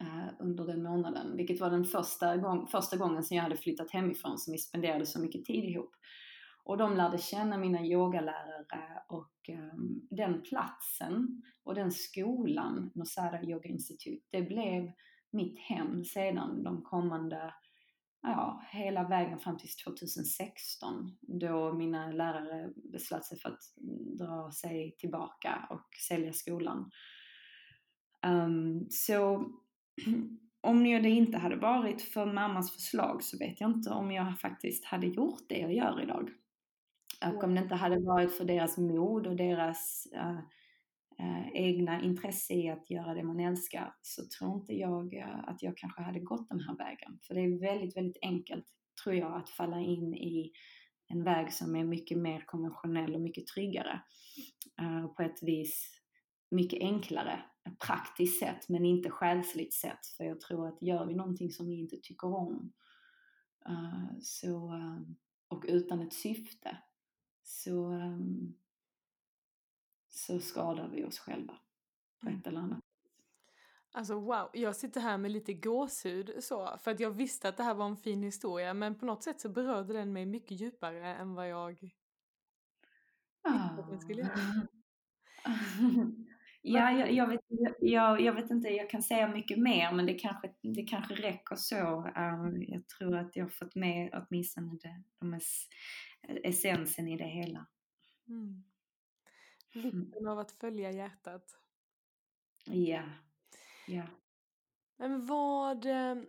[0.00, 3.90] Eh, under den månaden, vilket var den första, gång, första gången som jag hade flyttat
[3.90, 5.90] hemifrån som vi spenderade så mycket tid ihop.
[6.66, 13.68] Och de lärde känna mina yogalärare och um, den platsen och den skolan, Nosada Yoga
[13.68, 14.92] Institute, det blev
[15.32, 17.54] mitt hem sedan de kommande,
[18.22, 23.62] ja, hela vägen fram till 2016 då mina lärare beslöt sig för att
[24.18, 26.90] dra sig tillbaka och sälja skolan.
[28.26, 29.44] Um, så
[30.60, 34.84] om det inte hade varit för mammas förslag så vet jag inte om jag faktiskt
[34.84, 36.30] hade gjort det jag gör idag.
[37.24, 40.38] Och om det inte hade varit för deras mod och deras äh,
[41.18, 45.62] äh, egna intresse i att göra det man älskar så tror inte jag äh, att
[45.62, 47.18] jag kanske hade gått den här vägen.
[47.22, 48.64] För det är väldigt, väldigt enkelt
[49.04, 50.52] tror jag att falla in i
[51.08, 54.00] en väg som är mycket mer konventionell och mycket tryggare.
[55.16, 56.00] på ett vis
[56.50, 57.44] mycket enklare
[57.86, 60.06] praktiskt sätt men inte själsligt sätt.
[60.16, 62.72] För jag tror att gör vi någonting som vi inte tycker om
[64.20, 64.72] så,
[65.48, 66.78] och utan ett syfte
[67.46, 68.54] så, um,
[70.08, 71.58] så skadar vi oss själva
[72.22, 72.80] på ett eller annat
[73.92, 77.62] Alltså wow, jag sitter här med lite gåshud så, för att jag visste att det
[77.62, 81.14] här var en fin historia men på något sätt så berörde den mig mycket djupare
[81.14, 81.90] än vad jag
[83.42, 83.98] ah.
[84.00, 84.66] skulle göra.
[86.68, 87.40] Ja, jag, jag, vet,
[87.80, 91.56] jag, jag vet inte, jag kan säga mycket mer men det kanske, det kanske räcker
[91.56, 92.10] så.
[92.16, 95.34] Um, jag tror att jag har fått med åtminstone det, de
[96.28, 97.66] essensen i det hela.
[98.28, 98.64] Mm.
[99.72, 101.58] Vikten av att följa hjärtat.
[102.64, 103.02] Ja.
[103.86, 104.06] ja.
[104.96, 106.26] Men vad, ehm,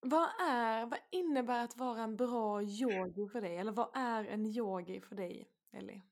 [0.00, 3.56] vad, är, vad innebär att vara en bra yogi för dig?
[3.56, 6.02] Eller vad är en yogi för dig, Ellie?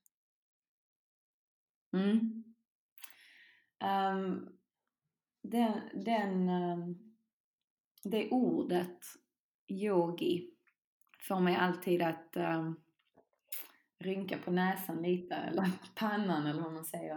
[1.92, 2.44] Mm.
[3.80, 4.58] Um,
[5.42, 7.16] den, den, um,
[8.02, 9.00] det ordet
[9.68, 10.55] yogi
[11.28, 12.80] får mig alltid att um,
[13.98, 17.16] rynka på näsan lite, eller pannan eller vad man säger.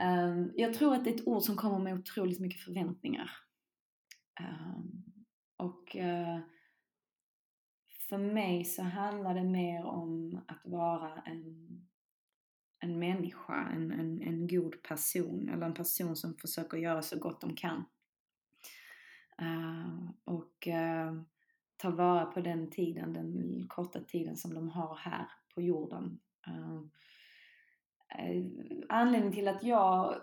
[0.00, 3.30] Um, jag tror att det är ett ord som kommer med otroligt mycket förväntningar.
[4.40, 5.04] Um,
[5.56, 6.38] och uh,
[8.08, 11.68] för mig så handlar det mer om att vara en,
[12.78, 17.40] en människa, en, en, en god person eller en person som försöker göra så gott
[17.40, 17.84] de kan.
[19.42, 21.22] Uh, och uh,
[21.82, 26.20] ta vara på den tiden, den korta tiden som de har här på jorden.
[26.46, 26.76] Eh,
[28.18, 28.44] eh,
[28.88, 30.22] anledningen till att jag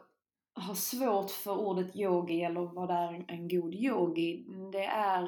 [0.53, 5.27] har svårt för ordet yogi eller vad är en god yogi, det är,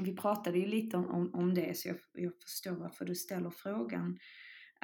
[0.00, 4.18] vi pratade ju lite om, om det så jag, jag förstår varför du ställer frågan.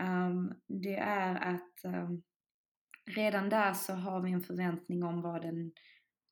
[0.00, 2.22] Um, det är att um,
[3.07, 5.72] redan där så har vi en förväntning om vad en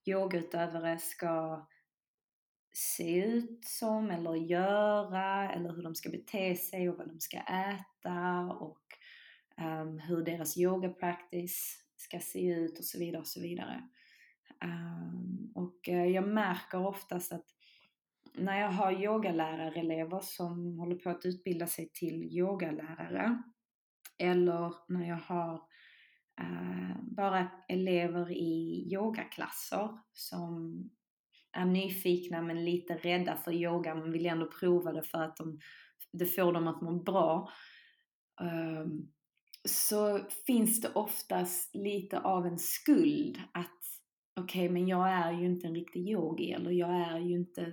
[0.07, 1.67] yogautövare ska
[2.73, 7.39] se ut som eller göra eller hur de ska bete sig och vad de ska
[7.39, 8.83] äta och
[9.59, 13.89] um, hur deras yoga practice ska se ut och så vidare och så vidare.
[14.65, 17.47] Um, och uh, jag märker oftast att
[18.35, 23.43] när jag har yogalärarelever som håller på att utbilda sig till yogalärare
[24.19, 25.55] eller när jag har
[26.41, 30.85] uh, bara elever i yogaklasser som
[31.53, 35.59] är nyfikna men lite rädda för yoga men vill ändå prova det för att de,
[36.13, 37.49] det får dem att må bra.
[38.41, 39.13] Um,
[39.69, 43.81] så finns det oftast lite av en skuld att
[44.41, 47.73] okej, okay, men jag är ju inte en riktig yogi eller jag är ju inte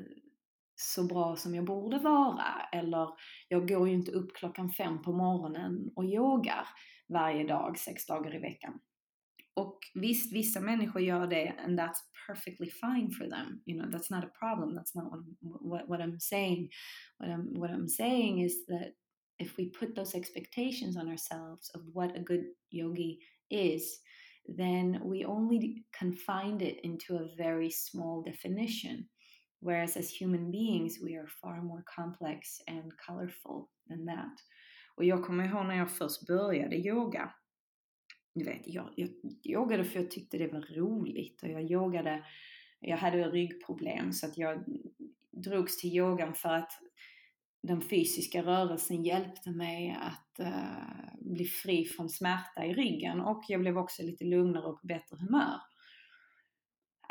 [0.76, 3.10] så bra som jag borde vara eller
[3.48, 6.68] jag går ju inte upp klockan fem på morgonen och yogar
[7.10, 8.80] varje dag, sex dagar i veckan.
[9.58, 13.62] Och visst, vissa människor gör det and that's perfectly fine for them.
[13.66, 14.76] You know, that's not a problem.
[14.76, 15.22] That's not what,
[15.62, 16.70] what, what I'm saying.
[17.18, 18.94] What I'm, what I'm saying is that
[19.40, 24.00] if we put those expectations on ourselves of what a good yogi is,
[24.58, 29.10] then we only confine it into a very small definition.
[29.60, 34.38] Whereas as human beings, we are far more complex and colorful than that.
[34.96, 37.34] Och jag kommer ihåg när jag först började yoga.
[38.38, 39.10] Du vet, jag, jag
[39.44, 42.26] yogade för jag tyckte det var roligt och jag yogade,
[42.80, 44.64] jag hade ryggproblem så att jag
[45.32, 46.72] drogs till yogan för att
[47.64, 53.62] den fysiska rörelsen hjälpte mig att uh, bli fri från smärta i ryggen och jag
[53.62, 55.60] blev också lite lugnare och på bättre humör.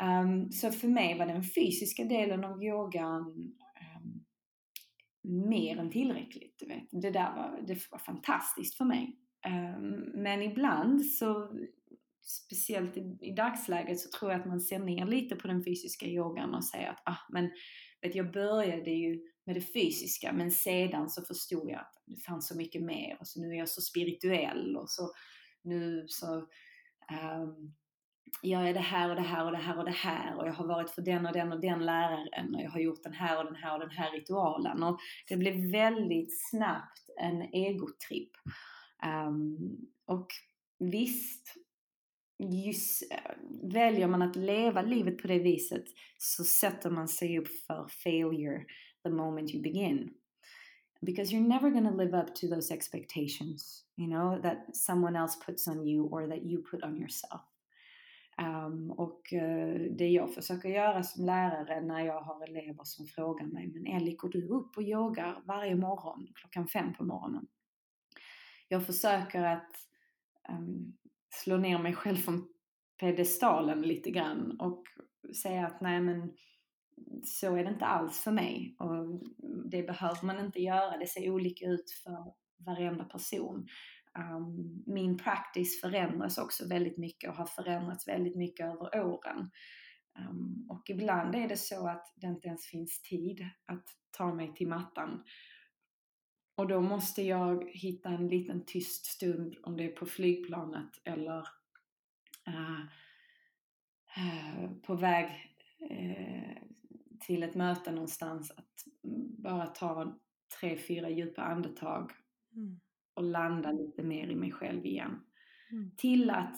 [0.03, 4.25] Um, så för mig var den fysiska delen av yogan um,
[5.49, 6.55] mer än tillräckligt.
[6.59, 6.87] Du vet.
[6.91, 9.17] Det där var, det var fantastiskt för mig.
[9.47, 11.49] Ehm, men ibland så,
[12.21, 16.05] speciellt i, i dagsläget, så tror jag att man ser ner lite på den fysiska
[16.05, 17.51] yogan och säger att ah, men
[18.01, 22.47] vet, jag började ju med det fysiska men sedan så förstod jag att det fanns
[22.47, 25.11] så mycket mer och så nu är jag så spirituell och så
[25.63, 27.75] nu så um,
[28.43, 30.53] gör jag det här och det här och det här och det här och jag
[30.53, 33.39] har varit för den och den och den läraren och jag har gjort den här
[33.39, 38.31] och den här och den här ritualen och det blev väldigt snabbt en egotripp.
[39.05, 40.27] Um, och
[40.79, 41.57] visst,
[42.39, 43.31] just, eh,
[43.63, 45.85] väljer man att leva livet på det viset
[46.17, 48.65] så sätter man sig upp för failure
[49.03, 50.13] the moment you begin.
[51.01, 55.37] Because you're never going to live up to those expectations, you know, that someone else
[55.45, 57.41] puts on you or that you put on yourself.
[58.41, 63.45] Um, och uh, det jag försöker göra som lärare när jag har elever som frågar
[63.45, 67.47] mig, men Ellie, går du upp och yogar varje morgon klockan fem på morgonen?
[68.67, 69.71] Jag försöker att
[70.49, 70.97] um,
[71.29, 72.47] slå ner mig själv från
[72.99, 74.83] pedestalen lite grann och
[75.43, 76.33] säga att nej men
[77.23, 79.21] så är det inte alls för mig och
[79.71, 80.97] det behöver man inte göra.
[80.97, 82.33] Det ser olika ut för
[82.65, 83.67] varenda person.
[84.19, 89.51] Um, min practice förändras också väldigt mycket och har förändrats väldigt mycket över åren.
[90.19, 93.85] Um, och ibland är det så att det inte ens finns tid att
[94.17, 95.23] ta mig till mattan.
[96.57, 101.47] Och då måste jag hitta en liten tyst stund om det är på flygplanet eller
[102.47, 102.79] uh,
[104.17, 105.25] uh, på väg
[105.91, 106.57] uh,
[107.19, 108.85] till ett möte någonstans att
[109.37, 110.19] bara ta
[110.59, 112.11] tre, fyra djupa andetag
[112.55, 112.79] mm.
[113.13, 115.21] och landa lite mer i mig själv igen.
[115.71, 115.91] Mm.
[115.97, 116.55] Till att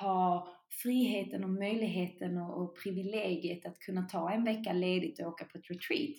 [0.00, 0.48] ha
[0.82, 5.58] friheten och möjligheten och, och, privilegiet att kunna ta en vecka ledigt och åka på
[5.58, 6.16] ett retreat.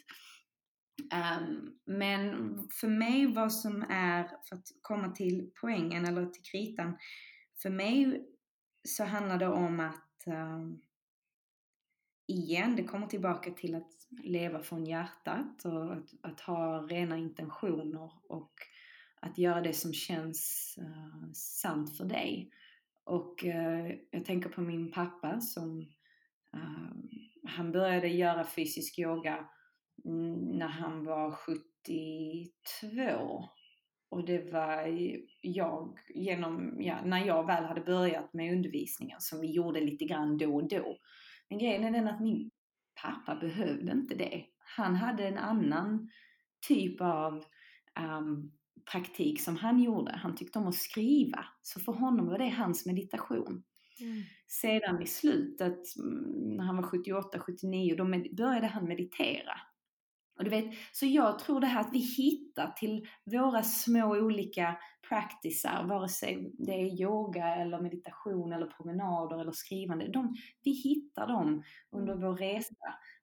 [1.01, 2.33] Um, men
[2.71, 6.97] för mig vad som är, för att komma till poängen eller till kritan,
[7.61, 8.27] för mig
[8.87, 10.81] så handlar det om att um,
[12.27, 18.11] igen, det kommer tillbaka till att leva från hjärtat och att, att ha rena intentioner
[18.29, 18.53] och
[19.21, 22.51] att göra det som känns uh, sant för dig.
[23.03, 25.79] Och uh, jag tänker på min pappa som
[26.55, 26.93] uh,
[27.43, 29.49] han började göra fysisk yoga
[30.57, 31.63] när han var 72
[32.81, 33.49] två.
[34.09, 34.87] Och det var
[35.41, 40.37] jag genom, ja, när jag väl hade börjat med undervisningen som vi gjorde lite grann
[40.37, 40.97] då och då.
[41.49, 42.51] Men grejen är den att min
[43.01, 44.45] pappa behövde inte det.
[44.75, 46.09] Han hade en annan
[46.67, 47.43] typ av
[47.99, 48.51] um,
[48.91, 50.11] praktik som han gjorde.
[50.11, 51.45] Han tyckte om att skriva.
[51.61, 53.63] Så för honom var det hans meditation.
[53.99, 54.23] Mm.
[54.47, 59.53] Sedan i slutet, mm, när han var 78-79, då började han meditera.
[60.37, 64.77] Och du vet, så jag tror det här att vi hittar till våra små olika
[65.09, 70.11] practicer, vare sig det är yoga eller meditation eller promenader eller skrivande.
[70.11, 72.75] De, vi hittar dem under vår resa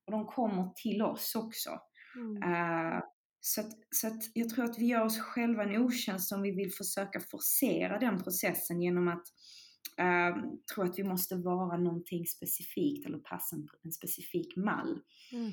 [0.06, 1.70] och de kommer till oss också.
[2.16, 2.52] Mm.
[2.52, 3.00] Uh,
[3.40, 6.50] så, att, så att jag tror att vi gör oss själva en otjänst om vi
[6.50, 9.24] vill försöka forcera den processen genom att
[10.00, 10.44] uh,
[10.74, 15.00] tro att vi måste vara någonting specifikt eller passa en, en specifik mall.
[15.32, 15.52] Mm.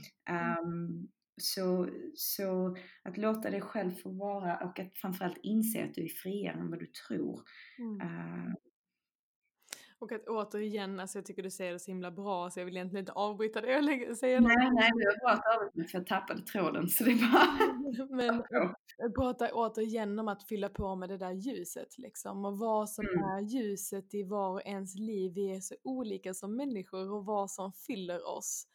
[0.64, 6.04] Um, så, så att låta dig själv få vara och att framförallt inse att du
[6.04, 7.42] är friare än vad du tror.
[7.80, 8.02] Mm.
[8.02, 8.54] Uh,
[10.00, 12.78] och att återigen, alltså jag tycker du säger det så himla bra så jag vill
[12.78, 14.74] egentligen inte avbryta det och säga Nej, något.
[14.74, 18.16] nej, det var bra att avbryta för jag tappade tråden så det är bara...
[18.16, 18.44] Men
[19.16, 23.24] prata återigen om att fylla på med det där ljuset liksom och vad som mm.
[23.24, 25.34] är ljuset i var och ens liv.
[25.34, 28.68] Vi är så olika som människor och vad som fyller oss.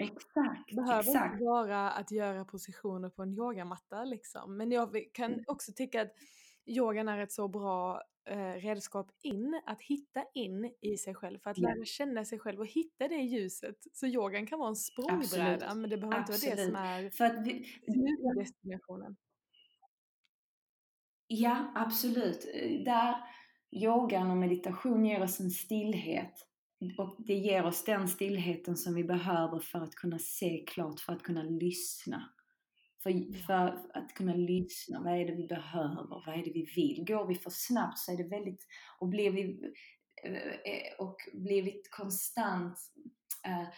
[0.00, 1.32] Exakt, behöver exakt.
[1.32, 4.56] inte vara att göra positioner på en yogamatta liksom.
[4.56, 5.44] Men jag kan mm.
[5.46, 6.12] också tycka att
[6.66, 11.50] yogan är ett så bra eh, redskap in, att hitta in i sig själv, för
[11.50, 13.76] att lära känna sig själv och hitta det ljuset.
[13.92, 16.58] Så yogan kan vara en språngbräda, men det behöver Absolut.
[16.58, 17.66] inte vara det som är för att vi,
[18.38, 19.16] destinationen.
[21.26, 22.40] Ja, absolut.
[22.84, 23.14] Där
[23.70, 26.49] yogan och meditation ger oss en stillhet
[26.98, 31.12] och det ger oss den stillheten som vi behöver för att kunna se klart, för
[31.12, 32.32] att kunna lyssna.
[33.02, 37.04] För, för, att kunna lyssna, vad är det vi behöver, vad är det vi vill?
[37.06, 38.66] Går vi för snabbt så är det väldigt,
[38.98, 39.42] och blir vi,
[40.24, 42.78] eh, och blir vi konstant
[43.46, 43.68] äh,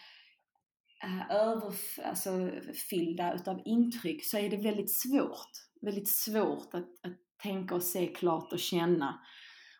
[1.03, 5.51] äh, överfyllda alltså, utav intryck så är det väldigt svårt,
[5.81, 9.19] väldigt svårt att, att tänka och se klart och känna.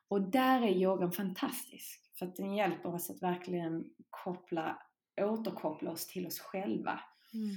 [0.07, 2.02] Och där är yogan fantastisk.
[2.19, 4.77] För att den hjälper oss att verkligen koppla,
[5.21, 6.99] återkoppla oss till oss själva.
[7.33, 7.49] Mm.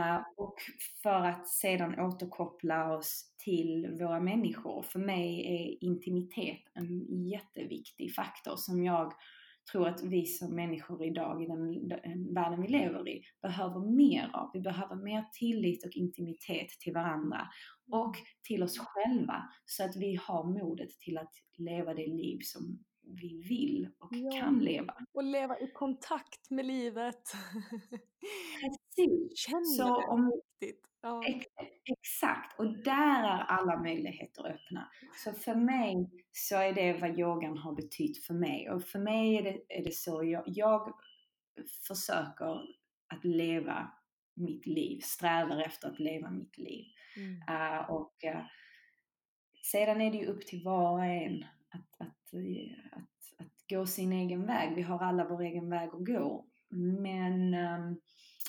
[0.00, 0.54] Uh, och
[1.02, 4.82] för att sedan återkoppla oss till våra människor.
[4.82, 9.12] För mig är intimitet en jätteviktig faktor som jag
[9.72, 14.30] tror att vi som människor idag i den, den världen vi lever i behöver mer
[14.32, 14.50] av.
[14.54, 17.48] Vi behöver mer tillit och intimitet till varandra
[17.92, 22.84] och till oss själva så att vi har modet till att leva det liv som
[23.02, 24.40] vi vill och ja.
[24.40, 24.94] kan leva.
[25.12, 27.32] Och leva i kontakt med livet.
[28.60, 29.38] Precis.
[29.38, 30.88] Känner så det om, riktigt.
[31.00, 31.24] Ja.
[31.26, 31.46] Ex,
[31.84, 34.90] exakt, och där är alla möjligheter öppna.
[35.24, 38.70] Så för mig så är det vad yogan har betytt för mig.
[38.70, 40.94] Och för mig är det, är det så, jag, jag
[41.88, 42.62] försöker
[43.14, 43.92] att leva
[44.34, 46.84] mitt liv, strävar efter att leva mitt liv.
[47.16, 47.34] Mm.
[47.34, 48.42] Uh, och uh,
[49.62, 52.21] sedan är det ju upp till var och en att, att,
[52.92, 54.74] att, att gå sin egen väg.
[54.74, 56.46] Vi har alla vår egen väg att gå.
[57.00, 57.96] Men ehm,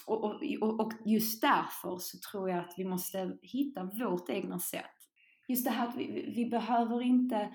[0.05, 0.23] och,
[0.61, 4.85] och, och, just därför så tror jag att vi måste hitta vårt egna sätt.
[5.47, 7.53] Just det här att vi, vi behöver inte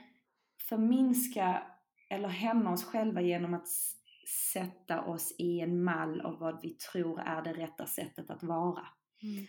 [0.68, 1.62] förminska
[2.10, 3.68] eller hämma oss själva genom att
[4.52, 8.86] sätta oss i en mall av vad vi tror är det rätta sättet att vara.
[9.22, 9.46] Mm.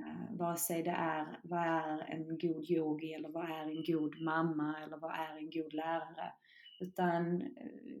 [0.00, 4.20] Uh, vare sig det är, vad är en god yogi eller vad är en god
[4.20, 6.32] mamma eller vad är en god lärare.
[6.80, 7.48] Utan uh,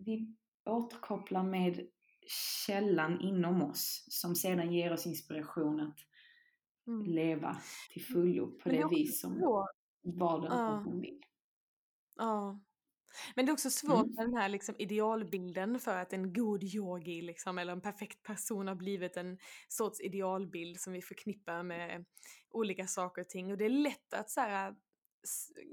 [0.04, 1.86] vi återkopplar med
[2.66, 5.98] källan inom oss som sedan ger oss inspiration att
[6.86, 7.06] mm.
[7.06, 7.56] leva
[7.90, 9.40] till fullo på det, vis som
[10.02, 10.84] var den ja.
[11.00, 11.20] vill.
[12.16, 12.60] Ja.
[13.34, 14.14] Men det är också svårt mm.
[14.14, 18.68] med den här liksom idealbilden för att en god yogi liksom, eller en perfekt person
[18.68, 19.38] har blivit en
[19.68, 22.04] sorts idealbild som vi förknippar med
[22.50, 23.52] olika saker och ting.
[23.52, 24.74] Och det är lätt att så här,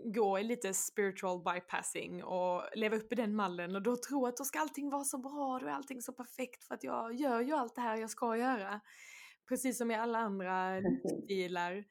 [0.06, 4.38] gå i lite spiritual bypassing och leva upp i den mallen och då tro att
[4.38, 7.42] då ska allting vara så bra, då är allting så perfekt för att jag gör
[7.42, 8.82] ju allt det här jag ska göra.
[9.48, 10.82] Precis som i alla andra
[11.24, 11.86] stilar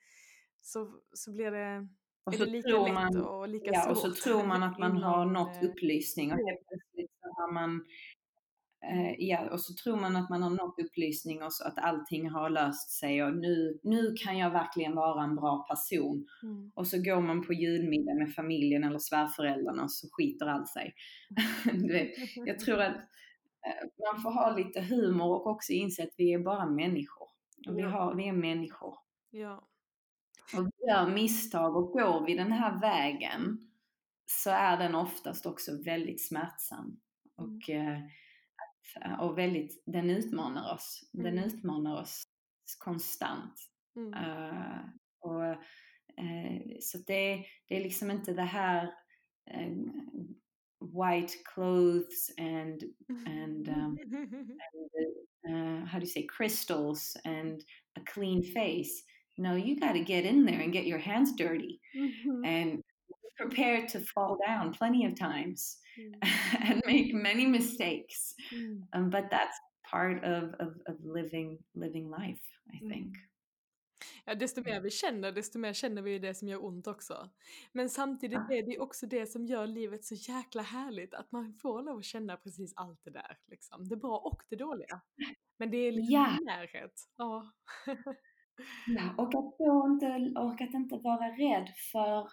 [0.60, 1.88] så, så blir det,
[2.24, 3.90] och så är det lika lätt man, och lika ja, svårt.
[3.90, 7.84] Och så tror man att man har nått upplysning och helt plötsligt så har man
[8.84, 12.30] Eh, ja, och så tror man att man har nått upplysning och så att allting
[12.30, 16.26] har löst sig och nu, nu kan jag verkligen vara en bra person.
[16.42, 16.72] Mm.
[16.74, 20.94] Och så går man på julmiddag med familjen eller svärföräldrarna och så skiter allt sig.
[21.88, 22.96] vet, jag tror att
[23.66, 27.28] eh, man får ha lite humor och också inse att vi är bara människor.
[27.68, 28.94] Och vi, har, vi är människor.
[29.30, 29.69] Ja.
[30.54, 33.70] Och gör misstag och går vi den här vägen
[34.26, 37.00] så är den oftast också väldigt smärtsam.
[37.36, 39.20] Och, mm.
[39.20, 41.10] och väldigt, den utmanar oss.
[41.12, 41.44] Den mm.
[41.44, 42.22] utmanar oss
[42.78, 43.54] konstant.
[43.96, 44.14] Mm.
[44.14, 44.80] Uh,
[45.20, 45.50] och,
[46.20, 48.84] uh, så det, det är liksom inte det här
[49.54, 49.92] uh,
[50.80, 52.82] white clothes and
[53.26, 53.98] and, um,
[55.44, 57.60] and how do you say crystals and
[57.96, 59.02] a clean face.
[59.38, 62.44] No, you got to get in there and get your hands dirty mm-hmm.
[62.44, 62.82] and
[63.40, 66.14] prepared to fall down plenty of times mm.
[66.60, 68.34] and make many mistakes.
[68.54, 68.82] Mm.
[68.92, 69.58] Um, but that's
[69.90, 72.90] part of, of, of, living living life, I mm.
[72.90, 73.14] think.
[74.24, 77.30] Ja, desto mer vi känner, desto mer känner vi det som gör ont också.
[77.72, 81.82] Men samtidigt är det också det som gör livet så jäkla härligt, att man får
[81.82, 83.38] lov att känna precis allt det där.
[83.46, 83.88] Liksom.
[83.88, 85.00] Det bra och det dåliga.
[85.58, 86.38] Men det är liksom ja.
[86.44, 86.92] närhet.
[87.16, 87.52] Ja.
[88.86, 92.28] ja, och att, då inte, och att inte vara rädd för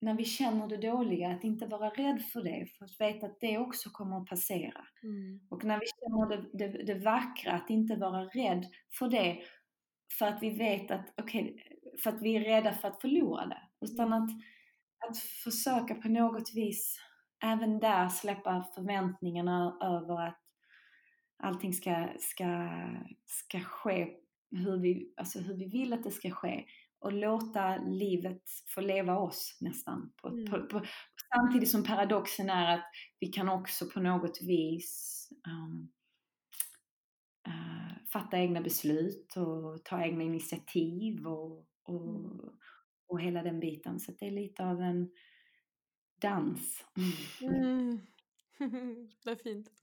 [0.00, 3.40] när vi känner det dåliga, att inte vara rädd för det, för att veta att
[3.40, 4.86] det också kommer att passera.
[5.02, 5.40] Mm.
[5.48, 8.66] Och när vi känner det, det, det, vackra, att inte vara rädd
[8.98, 9.38] för det,
[10.18, 13.46] för att vi vet att, okej, okay, för att vi är rädda för att förlora
[13.46, 13.62] det.
[13.80, 14.30] Utan att,
[15.08, 16.98] att försöka på något vis
[17.44, 20.40] även där släppa förväntningarna över att
[21.42, 22.70] allting ska, ska,
[23.24, 24.08] ska ske
[24.52, 26.64] hur vi, alltså hur vi vill att det ska ske
[27.02, 28.42] och låta livet
[28.74, 30.12] få leva oss nästan.
[30.16, 30.44] På, mm.
[30.44, 30.86] på, på,
[31.34, 32.84] samtidigt som paradoxen är att
[33.20, 35.92] vi kan också på något vis um,
[37.48, 42.40] uh, fatta egna beslut och ta egna initiativ och, och, mm.
[43.06, 44.00] och hela den biten.
[44.00, 45.10] Så det är lite av en
[46.20, 46.84] dans.
[47.40, 48.00] Mm.
[49.24, 49.81] det är fint.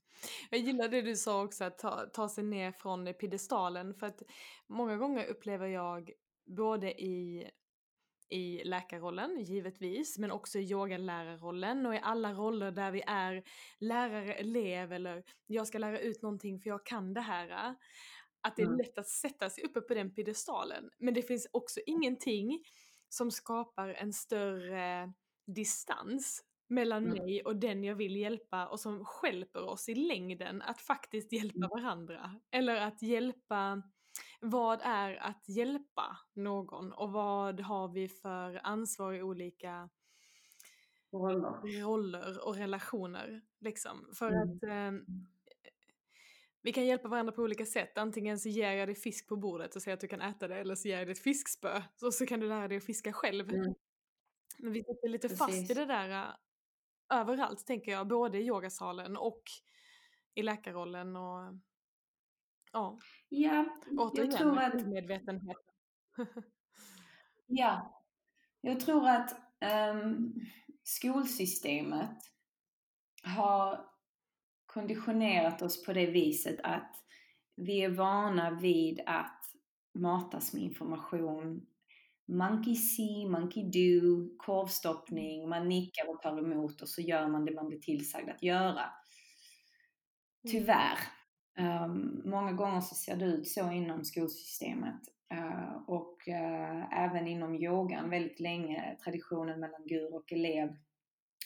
[0.50, 3.94] Jag gillar det du sa också, att ta, ta sig ner från piedestalen.
[3.94, 4.22] För att
[4.66, 6.10] många gånger upplever jag
[6.46, 7.50] både i,
[8.28, 13.42] i läkarrollen givetvis, men också i yogalärarrollen och i alla roller där vi är
[13.78, 17.76] lärare, elev eller jag ska lära ut någonting för jag kan det här.
[18.42, 18.78] Att det är mm.
[18.78, 20.90] lätt att sätta sig uppe på den piedestalen.
[20.98, 22.64] Men det finns också ingenting
[23.08, 25.12] som skapar en större
[25.46, 27.18] distans mellan mm.
[27.18, 31.56] mig och den jag vill hjälpa och som skälper oss i längden att faktiskt hjälpa
[31.58, 31.68] mm.
[31.68, 32.40] varandra.
[32.50, 33.82] Eller att hjälpa
[34.40, 39.88] vad är att hjälpa någon och vad har vi för ansvar i olika
[41.12, 43.42] roller, roller och relationer.
[43.60, 44.10] Liksom.
[44.14, 44.42] För mm.
[44.42, 45.16] att eh,
[46.62, 47.98] vi kan hjälpa varandra på olika sätt.
[47.98, 50.56] Antingen så ger jag dig fisk på bordet och säger att du kan äta det
[50.56, 53.12] eller så ger jag dig ett fiskspö och så kan du lära dig att fiska
[53.12, 53.50] själv.
[53.50, 53.74] Mm.
[54.58, 55.38] Men vi sitter lite Precis.
[55.38, 56.34] fast i det där uh,
[57.10, 59.42] överallt tänker jag, både i yogasalen och
[60.34, 61.54] i läkarrollen och
[62.72, 62.98] Ja.
[63.28, 63.64] Ja,
[63.98, 64.86] Återigen, jag tror att...
[64.86, 65.54] medvetenheten.
[67.46, 68.02] ja,
[68.60, 69.36] jag tror att
[69.94, 70.34] um,
[70.82, 72.18] skolsystemet
[73.22, 73.90] har
[74.66, 76.96] konditionerat oss på det viset att
[77.56, 79.44] vi är vana vid att
[79.94, 81.66] matas med information.
[82.30, 87.54] Monkey see, monkey do, korvstoppning, man nickar och tar emot och så gör man det
[87.54, 88.84] man blir tillsagd att göra.
[90.44, 90.50] Mm.
[90.50, 90.98] Tyvärr.
[91.58, 95.00] Um, många gånger så ser det ut så inom skolsystemet
[95.34, 100.68] uh, och uh, även inom yogan väldigt länge traditionen mellan guru och elev.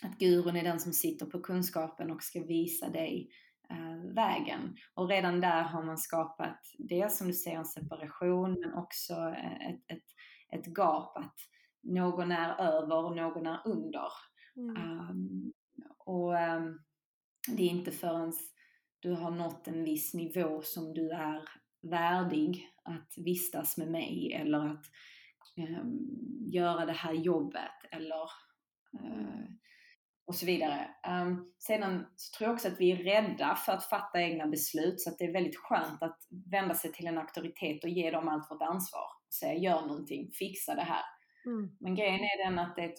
[0.03, 3.31] Att gurun är den som sitter på kunskapen och ska visa dig
[3.73, 4.77] uh, vägen.
[4.95, 9.97] Och redan där har man skapat det som du säger en separation men också ett,
[9.97, 10.05] ett,
[10.53, 11.37] ett gap att
[11.83, 14.09] någon är över och någon är under.
[14.57, 14.77] Mm.
[14.77, 15.53] Um,
[15.99, 16.81] och um,
[17.49, 18.33] det är inte förrän
[19.01, 21.43] du har nått en viss nivå som du är
[21.91, 24.85] värdig att vistas med mig eller att
[25.57, 25.85] eh,
[26.53, 28.23] göra det här jobbet eller
[29.01, 29.45] eh,
[30.27, 30.91] och så vidare.
[31.09, 35.01] Um, sedan så tror jag också att vi är rädda för att fatta egna beslut
[35.01, 36.19] så att det är väldigt skönt att
[36.51, 39.07] vända sig till en auktoritet och ge dem allt vårt ansvar.
[39.35, 41.05] Säga gör någonting, fixa det här.
[41.47, 41.77] Mm.
[41.81, 42.99] Men grejen är den att det är ett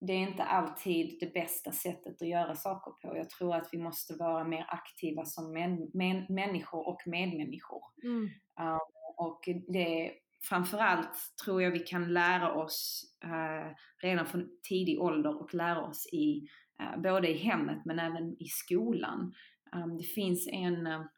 [0.00, 3.16] det är inte alltid det bästa sättet att göra saker på.
[3.16, 7.82] Jag tror att vi måste vara mer aktiva som män, män, människor och medmänniskor.
[8.02, 8.24] Mm.
[8.60, 8.78] Uh,
[9.16, 10.12] och det
[10.48, 16.06] framförallt tror jag vi kan lära oss uh, redan från tidig ålder och lära oss
[16.12, 16.48] i
[16.82, 19.34] uh, både i hemmet men även i skolan.
[19.74, 21.08] Um, det finns en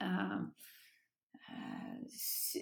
[0.00, 0.40] Eh,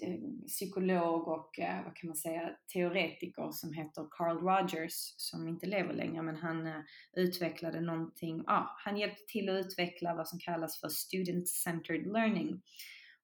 [0.03, 5.65] Eh, psykolog och eh, vad kan man säga, teoretiker som heter Carl Rogers som inte
[5.65, 6.81] lever längre men han eh,
[7.13, 12.61] utvecklade någonting, ja, han hjälpte till att utveckla vad som kallas för student-centered learning.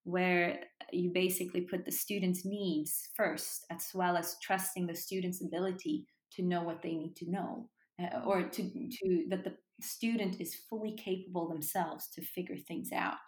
[0.07, 0.57] where
[0.93, 6.41] you basically put the student's needs first, as well as trusting the student's ability to
[6.41, 7.69] know what they need to know,
[8.01, 9.51] uh, or to, to that the
[9.81, 13.27] student is fully capable themselves to figure things out.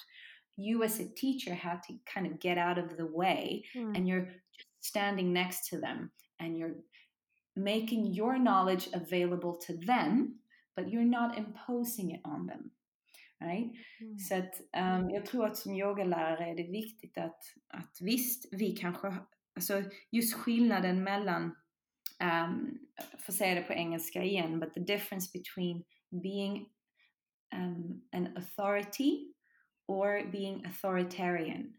[0.60, 3.95] You, as a teacher, have to kind of get out of the way, mm.
[3.95, 4.26] and you're
[4.57, 6.76] just standing next to them, and you're
[7.55, 10.39] making your knowledge available to them,
[10.76, 12.72] but you're not imposing it on them.
[13.41, 13.72] Right?
[14.01, 14.20] Mm.
[14.20, 18.76] Så att, um, jag tror att som yogalärare är det viktigt att, att visst, vi
[18.76, 19.14] kanske,
[19.55, 21.43] alltså just skillnaden mellan,
[22.24, 22.80] um,
[23.18, 26.66] för att säga det på engelska igen, but the difference between being
[27.55, 29.34] um, an authority
[29.90, 31.74] or being authoritarian.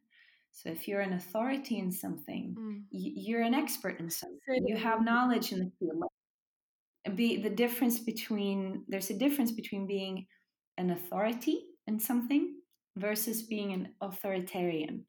[0.50, 2.82] So if you're an authority in something, mm.
[2.90, 4.66] you're an expert in something.
[4.66, 6.02] You have knowledge in the field.
[7.16, 10.26] Be the difference between there's a difference between being
[10.76, 12.56] an authority in something
[12.96, 15.06] versus being an authoritarian.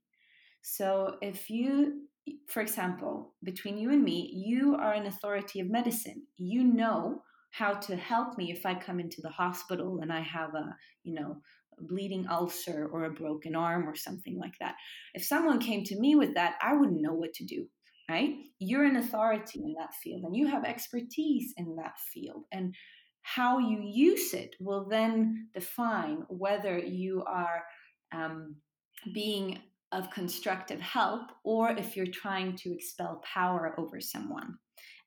[0.62, 2.04] So if you
[2.48, 6.22] for example, between you and me, you are an authority of medicine.
[6.38, 10.54] You know how to help me if I come into the hospital and I have
[10.54, 11.42] a, you know,
[11.80, 14.76] bleeding ulcer or a broken arm or something like that.
[15.14, 17.68] If someone came to me with that, I wouldn't know what to do,
[18.10, 18.36] right?
[18.60, 22.44] You're an authority in that field and you have expertise in that field.
[22.52, 22.76] And
[23.24, 27.64] how you use it will then define whether you are
[28.12, 28.56] um,
[29.14, 29.60] being
[29.92, 34.56] of constructive help or if you're trying to expel power over someone.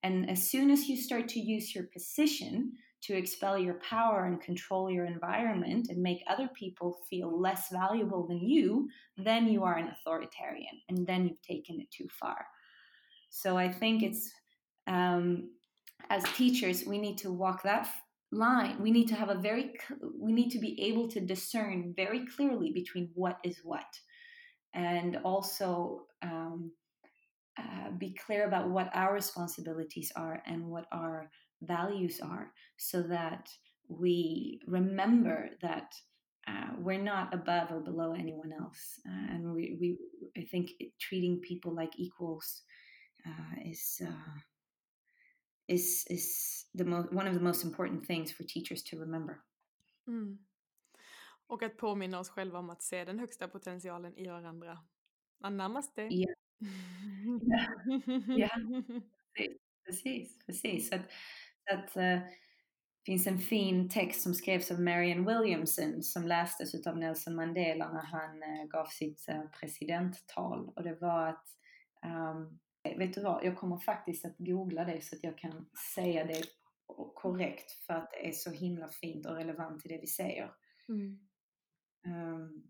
[0.02, 2.72] And as soon as you start to use your position
[3.04, 8.26] to expel your power and control your environment and make other people feel less valuable
[8.26, 12.46] than you, then you are an authoritarian and then you've taken it too far.
[13.28, 14.30] So I think it's,
[14.86, 15.50] um,
[16.08, 17.88] as teachers, we need to walk that
[18.32, 18.80] line.
[18.80, 19.74] We need to have a very,
[20.18, 23.86] we need to be able to discern very clearly between what is what.
[24.72, 26.72] And also, um,
[27.56, 31.30] uh, be clear about what our responsibilities are and what our
[31.66, 33.48] values are so that
[33.88, 35.92] we remember that
[36.48, 39.96] uh, we're not above or below anyone else uh, and we, we
[40.36, 42.62] i think treating people like equals
[43.26, 44.38] uh, is uh,
[45.68, 49.42] is is the most one of the most important things for teachers to remember
[50.08, 50.38] mm.
[51.46, 54.78] och att påminna oss själva om att se den högsta potentialen i varandra
[55.50, 56.34] namaste yeah.
[58.36, 58.50] ja,
[59.84, 60.88] precis, precis.
[60.88, 61.02] Så att,
[61.72, 62.18] att uh,
[63.06, 68.02] finns en fin text som skrevs av Marian Williamson som lästes av Nelson Mandela när
[68.02, 71.46] han uh, gav sitt uh, presidenttal och det var att
[72.04, 72.58] um,
[72.96, 76.42] Vet du vad, jag kommer faktiskt att googla det så att jag kan säga det
[77.14, 80.52] korrekt för att det är så himla fint och relevant till det vi säger.
[80.88, 81.18] Mm.
[82.06, 82.62] Um,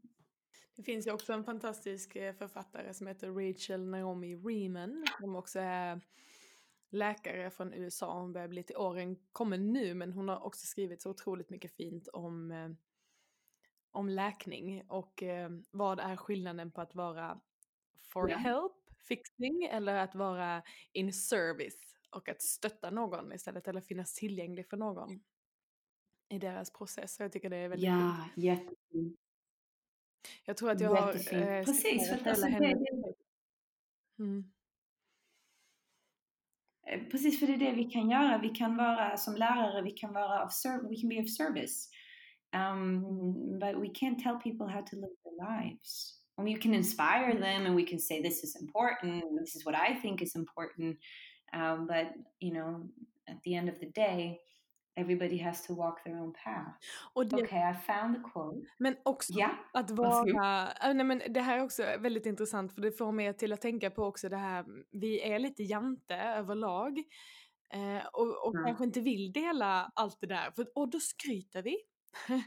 [0.77, 5.61] det finns ju också en fantastisk eh, författare som heter Rachel Naomi Reman som också
[5.61, 6.01] är
[6.95, 8.21] läkare från USA.
[8.21, 11.77] Hon börjar bli till åren kommen nu men hon har också skrivit så otroligt mycket
[11.77, 12.71] fint om, eh,
[13.91, 17.41] om läkning och eh, vad är skillnaden på att vara
[18.01, 18.41] for yeah.
[18.41, 18.73] help,
[19.09, 24.77] fixing eller att vara in service och att stötta någon istället eller finnas tillgänglig för
[24.77, 25.21] någon
[26.29, 27.21] i deras process.
[27.21, 29.21] Jag tycker det är väldigt Ja, jättefint.
[30.45, 31.35] Jag tror att jag har...
[31.35, 32.77] Eh, Precis, för att alltså, det,
[34.19, 34.53] mm.
[36.87, 38.39] Eh, precis, för det är det vi kan göra.
[38.39, 40.53] Vi kan vara som lärare, vi kan vara of
[40.91, 41.89] we can be of service.
[42.55, 46.21] Um, but we can't tell people how to live their lives.
[46.39, 49.75] And we can inspire them and we can say this is important, this is what
[49.75, 50.97] I think is important.
[51.53, 52.07] Um, but,
[52.41, 52.89] you know,
[53.29, 54.41] at the end of the day,
[54.97, 56.79] Everybody has to walk their own path.
[57.13, 58.67] Okej, okay, I found the quote.
[58.79, 59.51] Men också yeah.
[59.73, 60.73] att vara...
[60.83, 63.61] Äh, nej, men det här är också väldigt intressant för det får mig till att
[63.61, 66.99] tänka på också det här, vi är lite jante överlag.
[67.73, 68.67] Eh, och och mm.
[68.67, 71.79] kanske inte vill dela allt det där, för, och då skryter vi.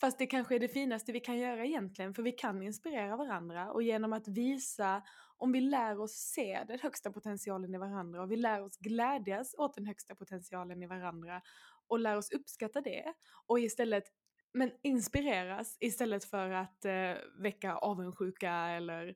[0.00, 3.72] Fast det kanske är det finaste vi kan göra egentligen, för vi kan inspirera varandra
[3.72, 5.02] och genom att visa,
[5.36, 9.54] om vi lär oss se den högsta potentialen i varandra och vi lär oss glädjas
[9.58, 11.42] åt den högsta potentialen i varandra
[11.88, 13.12] och lär oss uppskatta det
[13.46, 14.04] och istället
[14.52, 19.14] men inspireras istället för att eh, väcka avundsjuka eller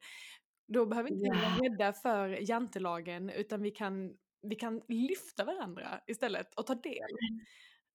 [0.68, 1.58] då behöver vi inte yeah.
[1.58, 7.10] vara rädda för jantelagen utan vi kan, vi kan lyfta varandra istället och ta del.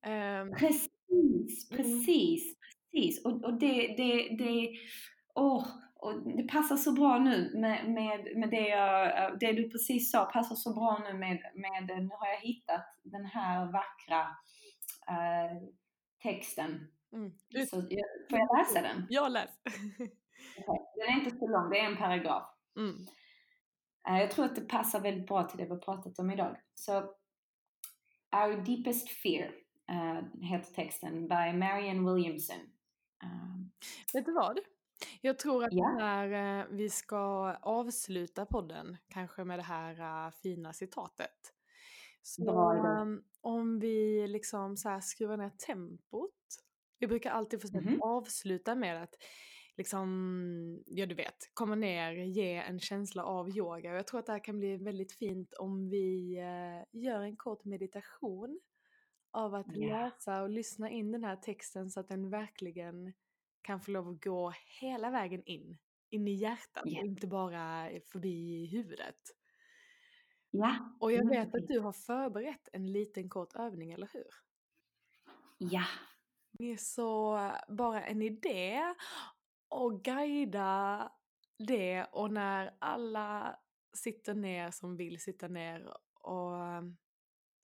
[0.07, 2.55] Um, precis, precis,
[2.91, 3.25] precis.
[3.25, 4.69] Och, och det, det, det,
[5.35, 10.11] oh, och det passar så bra nu med, med, med det, jag, det du precis
[10.11, 14.27] sa, passar så bra nu med, med nu har jag hittat den här vackra
[15.09, 15.69] äh,
[16.23, 16.87] texten.
[17.13, 17.31] Mm.
[17.69, 17.81] Så,
[18.29, 19.07] får jag läsa den?
[19.09, 19.49] Jag läs.
[20.95, 22.43] Den är inte så lång, det är en paragraf.
[22.77, 22.95] Mm.
[24.09, 26.57] Eh, Jag tror att det passar väldigt bra till det vi har pratat om idag.
[26.73, 26.99] Så
[28.35, 29.51] Our Deepest Fear
[29.91, 32.57] uh, heter texten by Marianne Williamson.
[33.23, 33.57] Uh,
[34.13, 34.59] Vet du vad?
[35.21, 37.17] Jag tror att när eh, vi ska
[37.61, 41.53] avsluta podden, kanske med det här eh, fina citatet.
[42.27, 42.71] Så
[43.01, 46.33] ehm, om vi liksom så här skruvar ner tempot.
[46.99, 48.01] Vi brukar alltid försöka Mhm.
[48.01, 49.15] avsluta med att
[49.77, 53.91] liksom, ja du vet, komma ner, ge en känsla av yoga.
[53.91, 57.37] Och jag tror att det här kan bli väldigt fint om vi eh, gör en
[57.37, 58.59] kort meditation
[59.31, 59.89] av att Ja.
[59.97, 63.13] läsa och lyssna in den här texten så att den verkligen
[63.61, 65.77] kan få lov att gå hela vägen in.
[66.09, 66.99] In i hjärtat Ja.
[67.01, 69.19] och inte bara förbi huvudet.
[70.57, 70.97] Ja.
[70.99, 74.27] Och jag vet att du har förberett en liten kort övning, eller hur?
[75.57, 75.85] Ja.
[76.51, 78.93] Det är så bara en idé
[79.69, 81.11] och guida
[81.57, 83.59] det och när alla
[83.93, 86.53] sitter ner som vill sitta ner och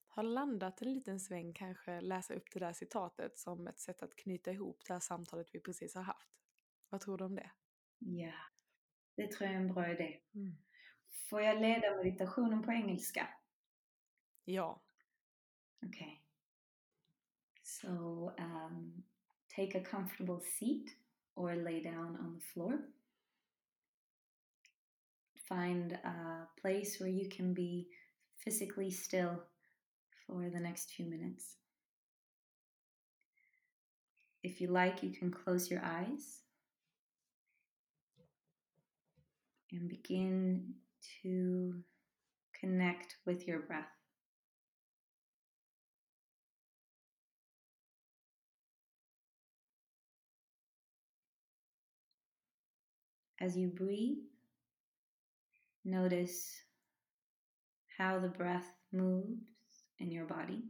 [0.06, 4.16] har landat en liten sväng kanske läsa upp det där citatet som ett sätt att
[4.16, 6.30] knyta ihop det här samtalet vi precis har haft.
[6.88, 7.50] Vad tror du om det?
[7.98, 8.32] Ja.
[9.16, 10.20] Det tror jag är en bra idé.
[10.34, 10.56] Mm.
[11.14, 13.28] Får jag leda meditationen på engelska?
[14.44, 14.82] Ja.
[15.86, 16.18] Okay.
[17.62, 19.04] So um,
[19.56, 20.96] take a comfortable seat
[21.34, 22.78] or lay down on the floor.
[25.48, 27.88] Find a place where you can be
[28.44, 29.42] physically still
[30.26, 31.58] for the next few minutes.
[34.42, 36.42] If you like, you can close your eyes
[39.72, 40.74] and begin
[41.22, 41.74] to
[42.58, 43.88] connect with your breath.
[53.40, 54.24] As you breathe,
[55.84, 56.54] notice
[57.98, 59.36] how the breath moves
[59.98, 60.62] in your body.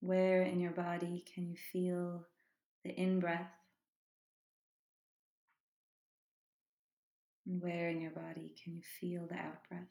[0.00, 2.26] Where in your body can you feel
[2.84, 3.50] the in breath?
[7.46, 9.82] And where in your body can you feel the out breath?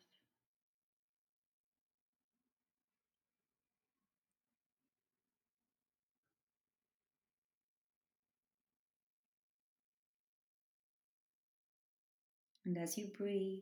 [12.66, 13.62] And as you breathe,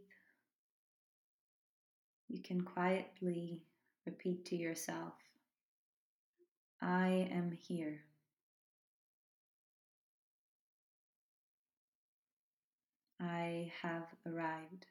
[2.30, 3.64] you can quietly
[4.06, 5.14] repeat to yourself,
[6.82, 8.02] I am here.
[13.22, 14.88] I have arrived.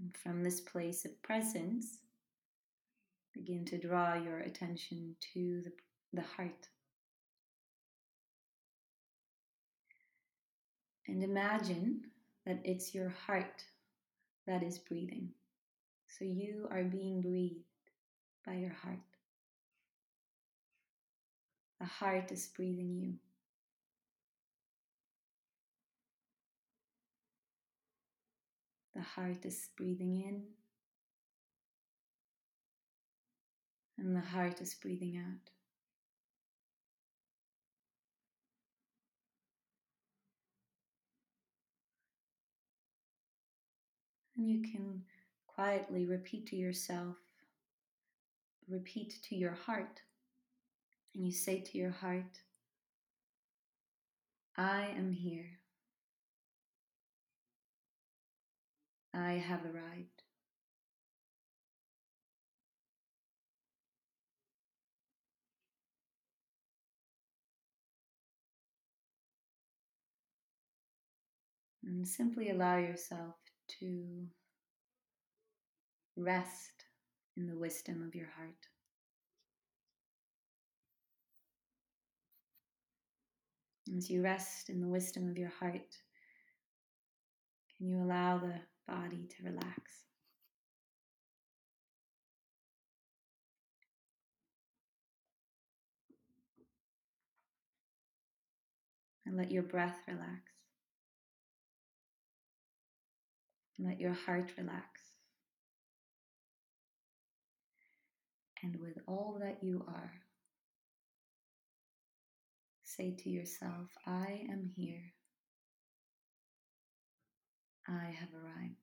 [0.00, 1.98] And from this place of presence,
[3.34, 5.72] begin to draw your attention to the,
[6.12, 6.68] the heart.
[11.08, 12.02] And imagine
[12.46, 13.64] that it's your heart
[14.46, 15.30] that is breathing.
[16.18, 17.64] So you are being breathed
[18.44, 18.98] by your heart.
[21.78, 23.14] The heart is breathing you.
[28.94, 30.42] The heart is breathing in,
[33.96, 35.50] and the heart is breathing out.
[44.36, 45.02] And you can
[45.58, 47.16] quietly repeat to yourself,
[48.68, 50.02] repeat to your heart,
[51.16, 52.38] and you say to your heart,
[54.56, 55.58] I am here.
[59.12, 60.22] I have arrived.
[71.82, 73.34] And simply allow yourself
[73.80, 74.28] to
[76.18, 76.84] rest
[77.36, 78.68] in the wisdom of your heart.
[83.96, 85.96] As you rest in the wisdom of your heart,
[87.76, 88.54] can you allow the
[88.86, 90.04] body to relax?
[99.24, 100.40] And let your breath relax.
[103.78, 104.97] And Let your heart relax.
[108.62, 110.12] And with all that you are,
[112.82, 115.12] say to yourself, I am here.
[117.86, 118.74] I have arrived.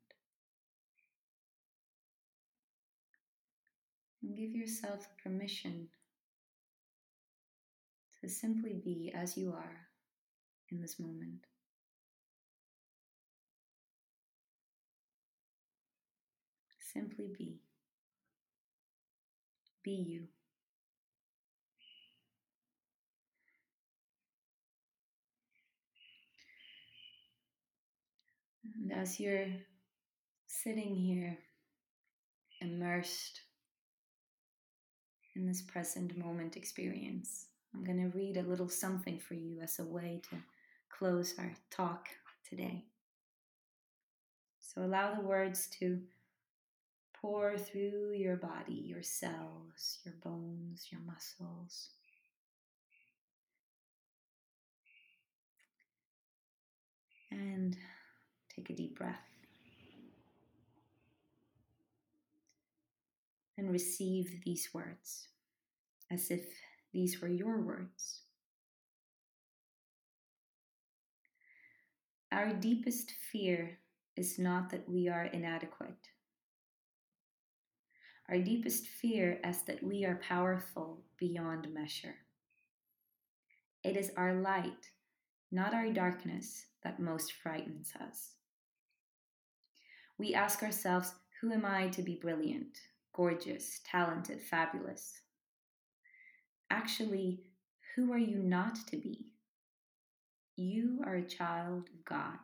[4.23, 5.89] And give yourself permission
[8.21, 9.87] to simply be as you are
[10.71, 11.45] in this moment.
[16.79, 17.64] Simply be.
[19.85, 20.23] Be you.
[28.81, 29.45] And as you're
[30.47, 31.37] sitting here
[32.61, 33.41] immersed
[35.35, 39.77] in this present moment experience, I'm going to read a little something for you as
[39.77, 40.37] a way to
[40.89, 42.07] close our talk
[42.49, 42.85] today.
[44.59, 45.99] So allow the words to
[47.25, 51.89] pour through your body, your cells, your bones, your muscles.
[57.31, 57.75] And
[58.55, 59.15] take a deep breath.
[63.57, 65.29] And receive these words
[66.11, 66.45] as if
[66.93, 68.21] these were your words.
[72.31, 73.79] Our deepest fear
[74.15, 76.09] is not that we are inadequate.
[78.29, 82.15] Our deepest fear is that we are powerful beyond measure.
[83.83, 84.89] It is our light,
[85.51, 88.31] not our darkness, that most frightens us.
[90.17, 92.79] We ask ourselves, who am I to be brilliant,
[93.13, 95.21] gorgeous, talented, fabulous?
[96.71, 97.43] Actually,
[97.95, 99.27] who are you not to be?
[100.55, 102.39] You are a child of God.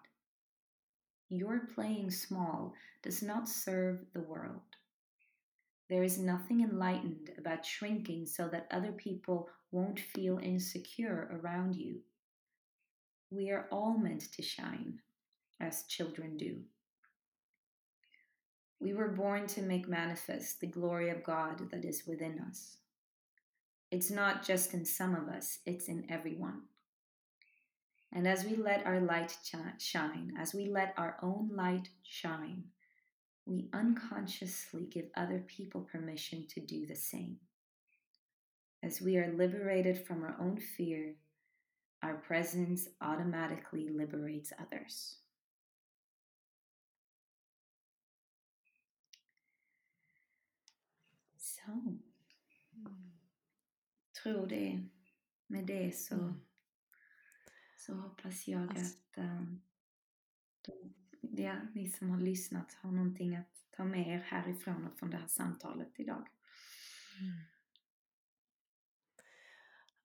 [1.30, 4.71] Your playing small does not serve the world.
[5.92, 12.00] There is nothing enlightened about shrinking so that other people won't feel insecure around you.
[13.30, 15.02] We are all meant to shine,
[15.60, 16.62] as children do.
[18.80, 22.78] We were born to make manifest the glory of God that is within us.
[23.92, 26.62] It's not just in some of us, it's in everyone.
[28.14, 29.38] And as we let our light
[29.78, 32.64] shine, as we let our own light shine,
[33.52, 37.36] we unconsciously give other people permission to do the same.
[38.82, 41.16] As we are liberated from our own fear,
[42.02, 45.18] our presence automatically liberates others.
[51.38, 51.72] Så.
[51.72, 53.12] Mm.
[54.24, 54.90] Tror det.
[55.48, 56.42] Med det så, mm.
[57.78, 59.62] så hoppas jag att um,
[60.62, 65.10] de ja, ni som har lyssnat har någonting att ta med er härifrån och från
[65.10, 66.28] det här samtalet idag.
[67.20, 67.38] Mm.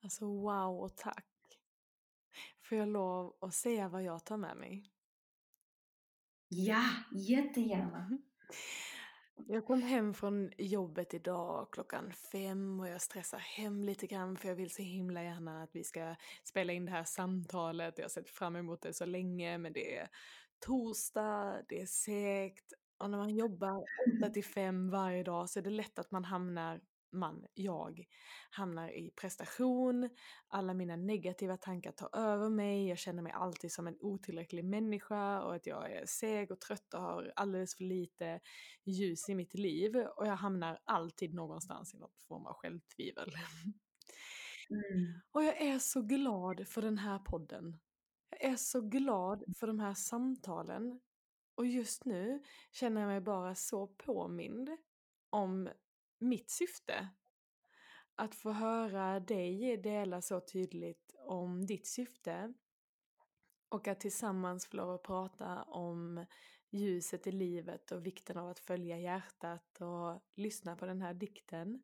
[0.02, 1.26] Alltså wow och tack.
[2.62, 4.92] Får jag lov att säga vad jag tar med mig?
[6.48, 8.18] Ja, jättegärna.
[9.46, 14.48] Jag kom hem från jobbet idag klockan fem och jag stressar hem lite grann för
[14.48, 16.14] jag vill så himla gärna att vi ska
[16.44, 17.98] spela in det här samtalet.
[17.98, 20.08] Jag har sett fram emot det så länge men det är
[20.61, 23.84] torsdag, det är segt och när man jobbar
[24.20, 26.80] 8 till 5 varje dag så är det lätt att man hamnar
[27.12, 28.04] man, jag,
[28.50, 30.11] hamnar i prestation,
[30.48, 35.42] alla mina negativa tankar tar över mig, jag känner mig alltid som en otillräcklig människa
[35.42, 38.40] och att jag är seg och trött och har alldeles för lite
[38.84, 43.32] ljus i mitt liv och jag hamnar alltid någonstans i någon form av självtvivel.
[44.70, 45.20] Mm.
[45.30, 47.78] Och jag är så glad för den här podden.
[48.41, 51.01] Jag är så glad för de här samtalen.
[51.55, 54.70] Och just nu känner jag mig bara så påmind
[55.30, 55.68] om
[56.18, 57.09] mitt syfte.
[58.14, 62.55] Att få höra dig dela så tydligt om ditt syfte
[63.68, 66.26] och att tillsammans få lov att prata om
[66.70, 71.82] ljuset i livet och vikten av att följa hjärtat och lyssna på den här dikten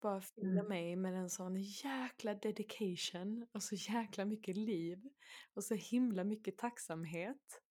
[0.00, 0.68] bara fyller mm.
[0.68, 4.98] mig med en sån jäkla dedication och så jäkla mycket liv
[5.54, 7.62] och så himla mycket tacksamhet.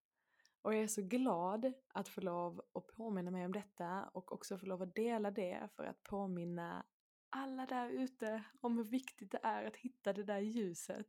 [0.62, 4.58] Och jag är så glad att få lov att påminna mig om detta och också
[4.58, 6.86] få lov att dela det för att påminna
[7.30, 11.08] alla där ute om hur viktigt det är att hitta det där ljuset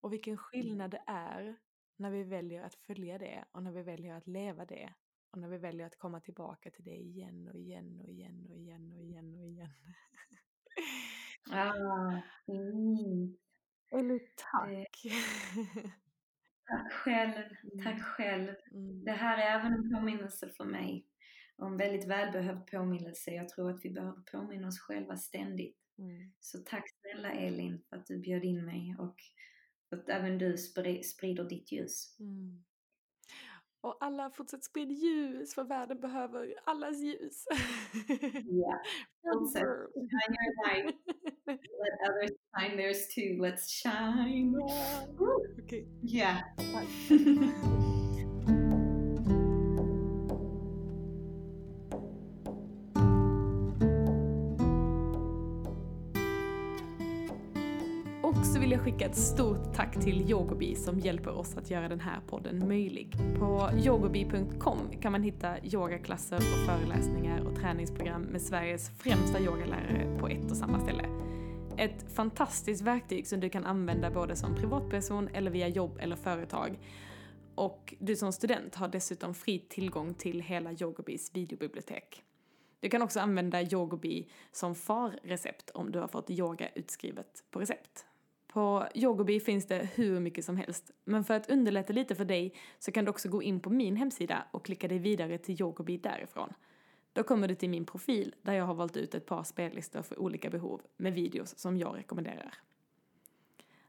[0.00, 0.38] och vilken mm.
[0.38, 1.56] skillnad det är
[1.96, 4.94] när vi väljer att följa det och när vi väljer att leva det
[5.30, 8.56] och när vi väljer att komma tillbaka till det igen och igen och igen och
[8.56, 9.70] igen och igen och igen.
[11.50, 13.36] ah, mm.
[13.90, 15.02] Eller tack.
[16.68, 17.32] Tack själv,
[17.84, 18.00] tack mm.
[18.00, 18.54] själv.
[18.72, 19.04] Mm.
[19.04, 21.06] Det här är även en påminnelse för mig
[21.56, 23.30] och en väldigt välbehövd påminnelse.
[23.30, 25.76] Jag tror att vi behöver påminna oss själva ständigt.
[25.98, 26.32] Mm.
[26.40, 29.16] Så tack snälla Elin för att du bjöd in mig och
[29.88, 30.56] för att även du
[31.02, 32.16] sprider ditt ljus.
[32.20, 32.64] Mm.
[33.80, 37.44] Och alla fortsätt sprida ljus för världen behöver allas ljus.
[38.08, 38.78] Yeah.
[39.32, 39.62] Fortsätt
[39.94, 40.96] shine your light.
[41.46, 43.42] Let others shine theirs too.
[43.42, 44.54] Let's shine.
[44.68, 45.64] Yeah.
[45.64, 45.86] Okay.
[46.02, 46.42] Yeah.
[58.38, 61.88] Och så vill jag skicka ett stort tack till Yogobi som hjälper oss att göra
[61.88, 63.16] den här podden möjlig.
[63.38, 70.28] På yogobi.com kan man hitta yogaklasser och föreläsningar och träningsprogram med Sveriges främsta yogalärare på
[70.28, 71.04] ett och samma ställe.
[71.76, 76.78] Ett fantastiskt verktyg som du kan använda både som privatperson eller via jobb eller företag.
[77.54, 82.22] Och du som student har dessutom fri tillgång till hela Yogobis videobibliotek.
[82.80, 88.04] Du kan också använda Yogobi som farrecept om du har fått yoga utskrivet på recept.
[88.48, 92.54] På Yogobi finns det hur mycket som helst, men för att underlätta lite för dig
[92.78, 95.96] så kan du också gå in på min hemsida och klicka dig vidare till Yogobi
[95.96, 96.52] därifrån.
[97.12, 100.18] Då kommer du till min profil där jag har valt ut ett par spellistor för
[100.18, 102.54] olika behov med videos som jag rekommenderar.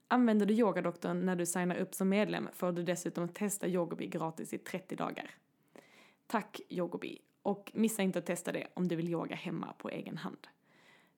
[0.07, 4.53] Använder du Yogadoktorn när du signar upp som medlem får du dessutom testa Yogobi gratis
[4.53, 5.31] i 30 dagar.
[6.27, 7.19] Tack Yogobi!
[7.41, 10.47] Och missa inte att testa det om du vill yoga hemma på egen hand.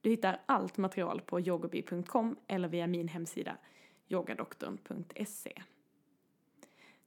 [0.02, 3.58] Du hittar allt material på yogobi.com eller via min hemsida
[4.10, 5.62] yogadoktorn.se.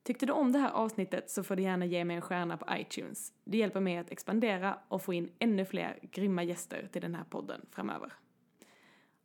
[0.02, 2.66] Tyckte du om det här avsnittet så får du gärna ge mig en stjärna på
[2.76, 3.32] iTunes.
[3.44, 7.24] Det hjälper mig att expandera och få in ännu fler grymma gäster till den här
[7.24, 8.12] podden framöver.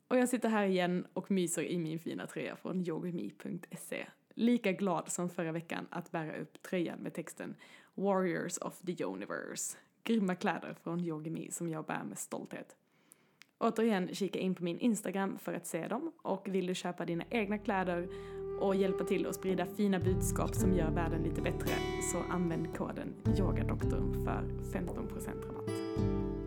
[0.08, 4.06] Och jag sitter här igen och myser i min fina tröja från yogami.se.
[4.34, 7.54] Lika glad som förra veckan att bära upp tröjan med texten
[7.94, 9.78] Warriors of the Universe.
[10.02, 12.76] Grymma kläder från Yogimi som jag bär med stolthet.
[13.60, 17.24] Återigen, kika in på min Instagram för att se dem och vill du köpa dina
[17.30, 18.08] egna kläder
[18.60, 21.72] och hjälpa till att sprida fina budskap som gör världen lite bättre
[22.12, 24.42] så använd koden YOGADOKTORN för
[24.78, 26.39] 15% rabatt.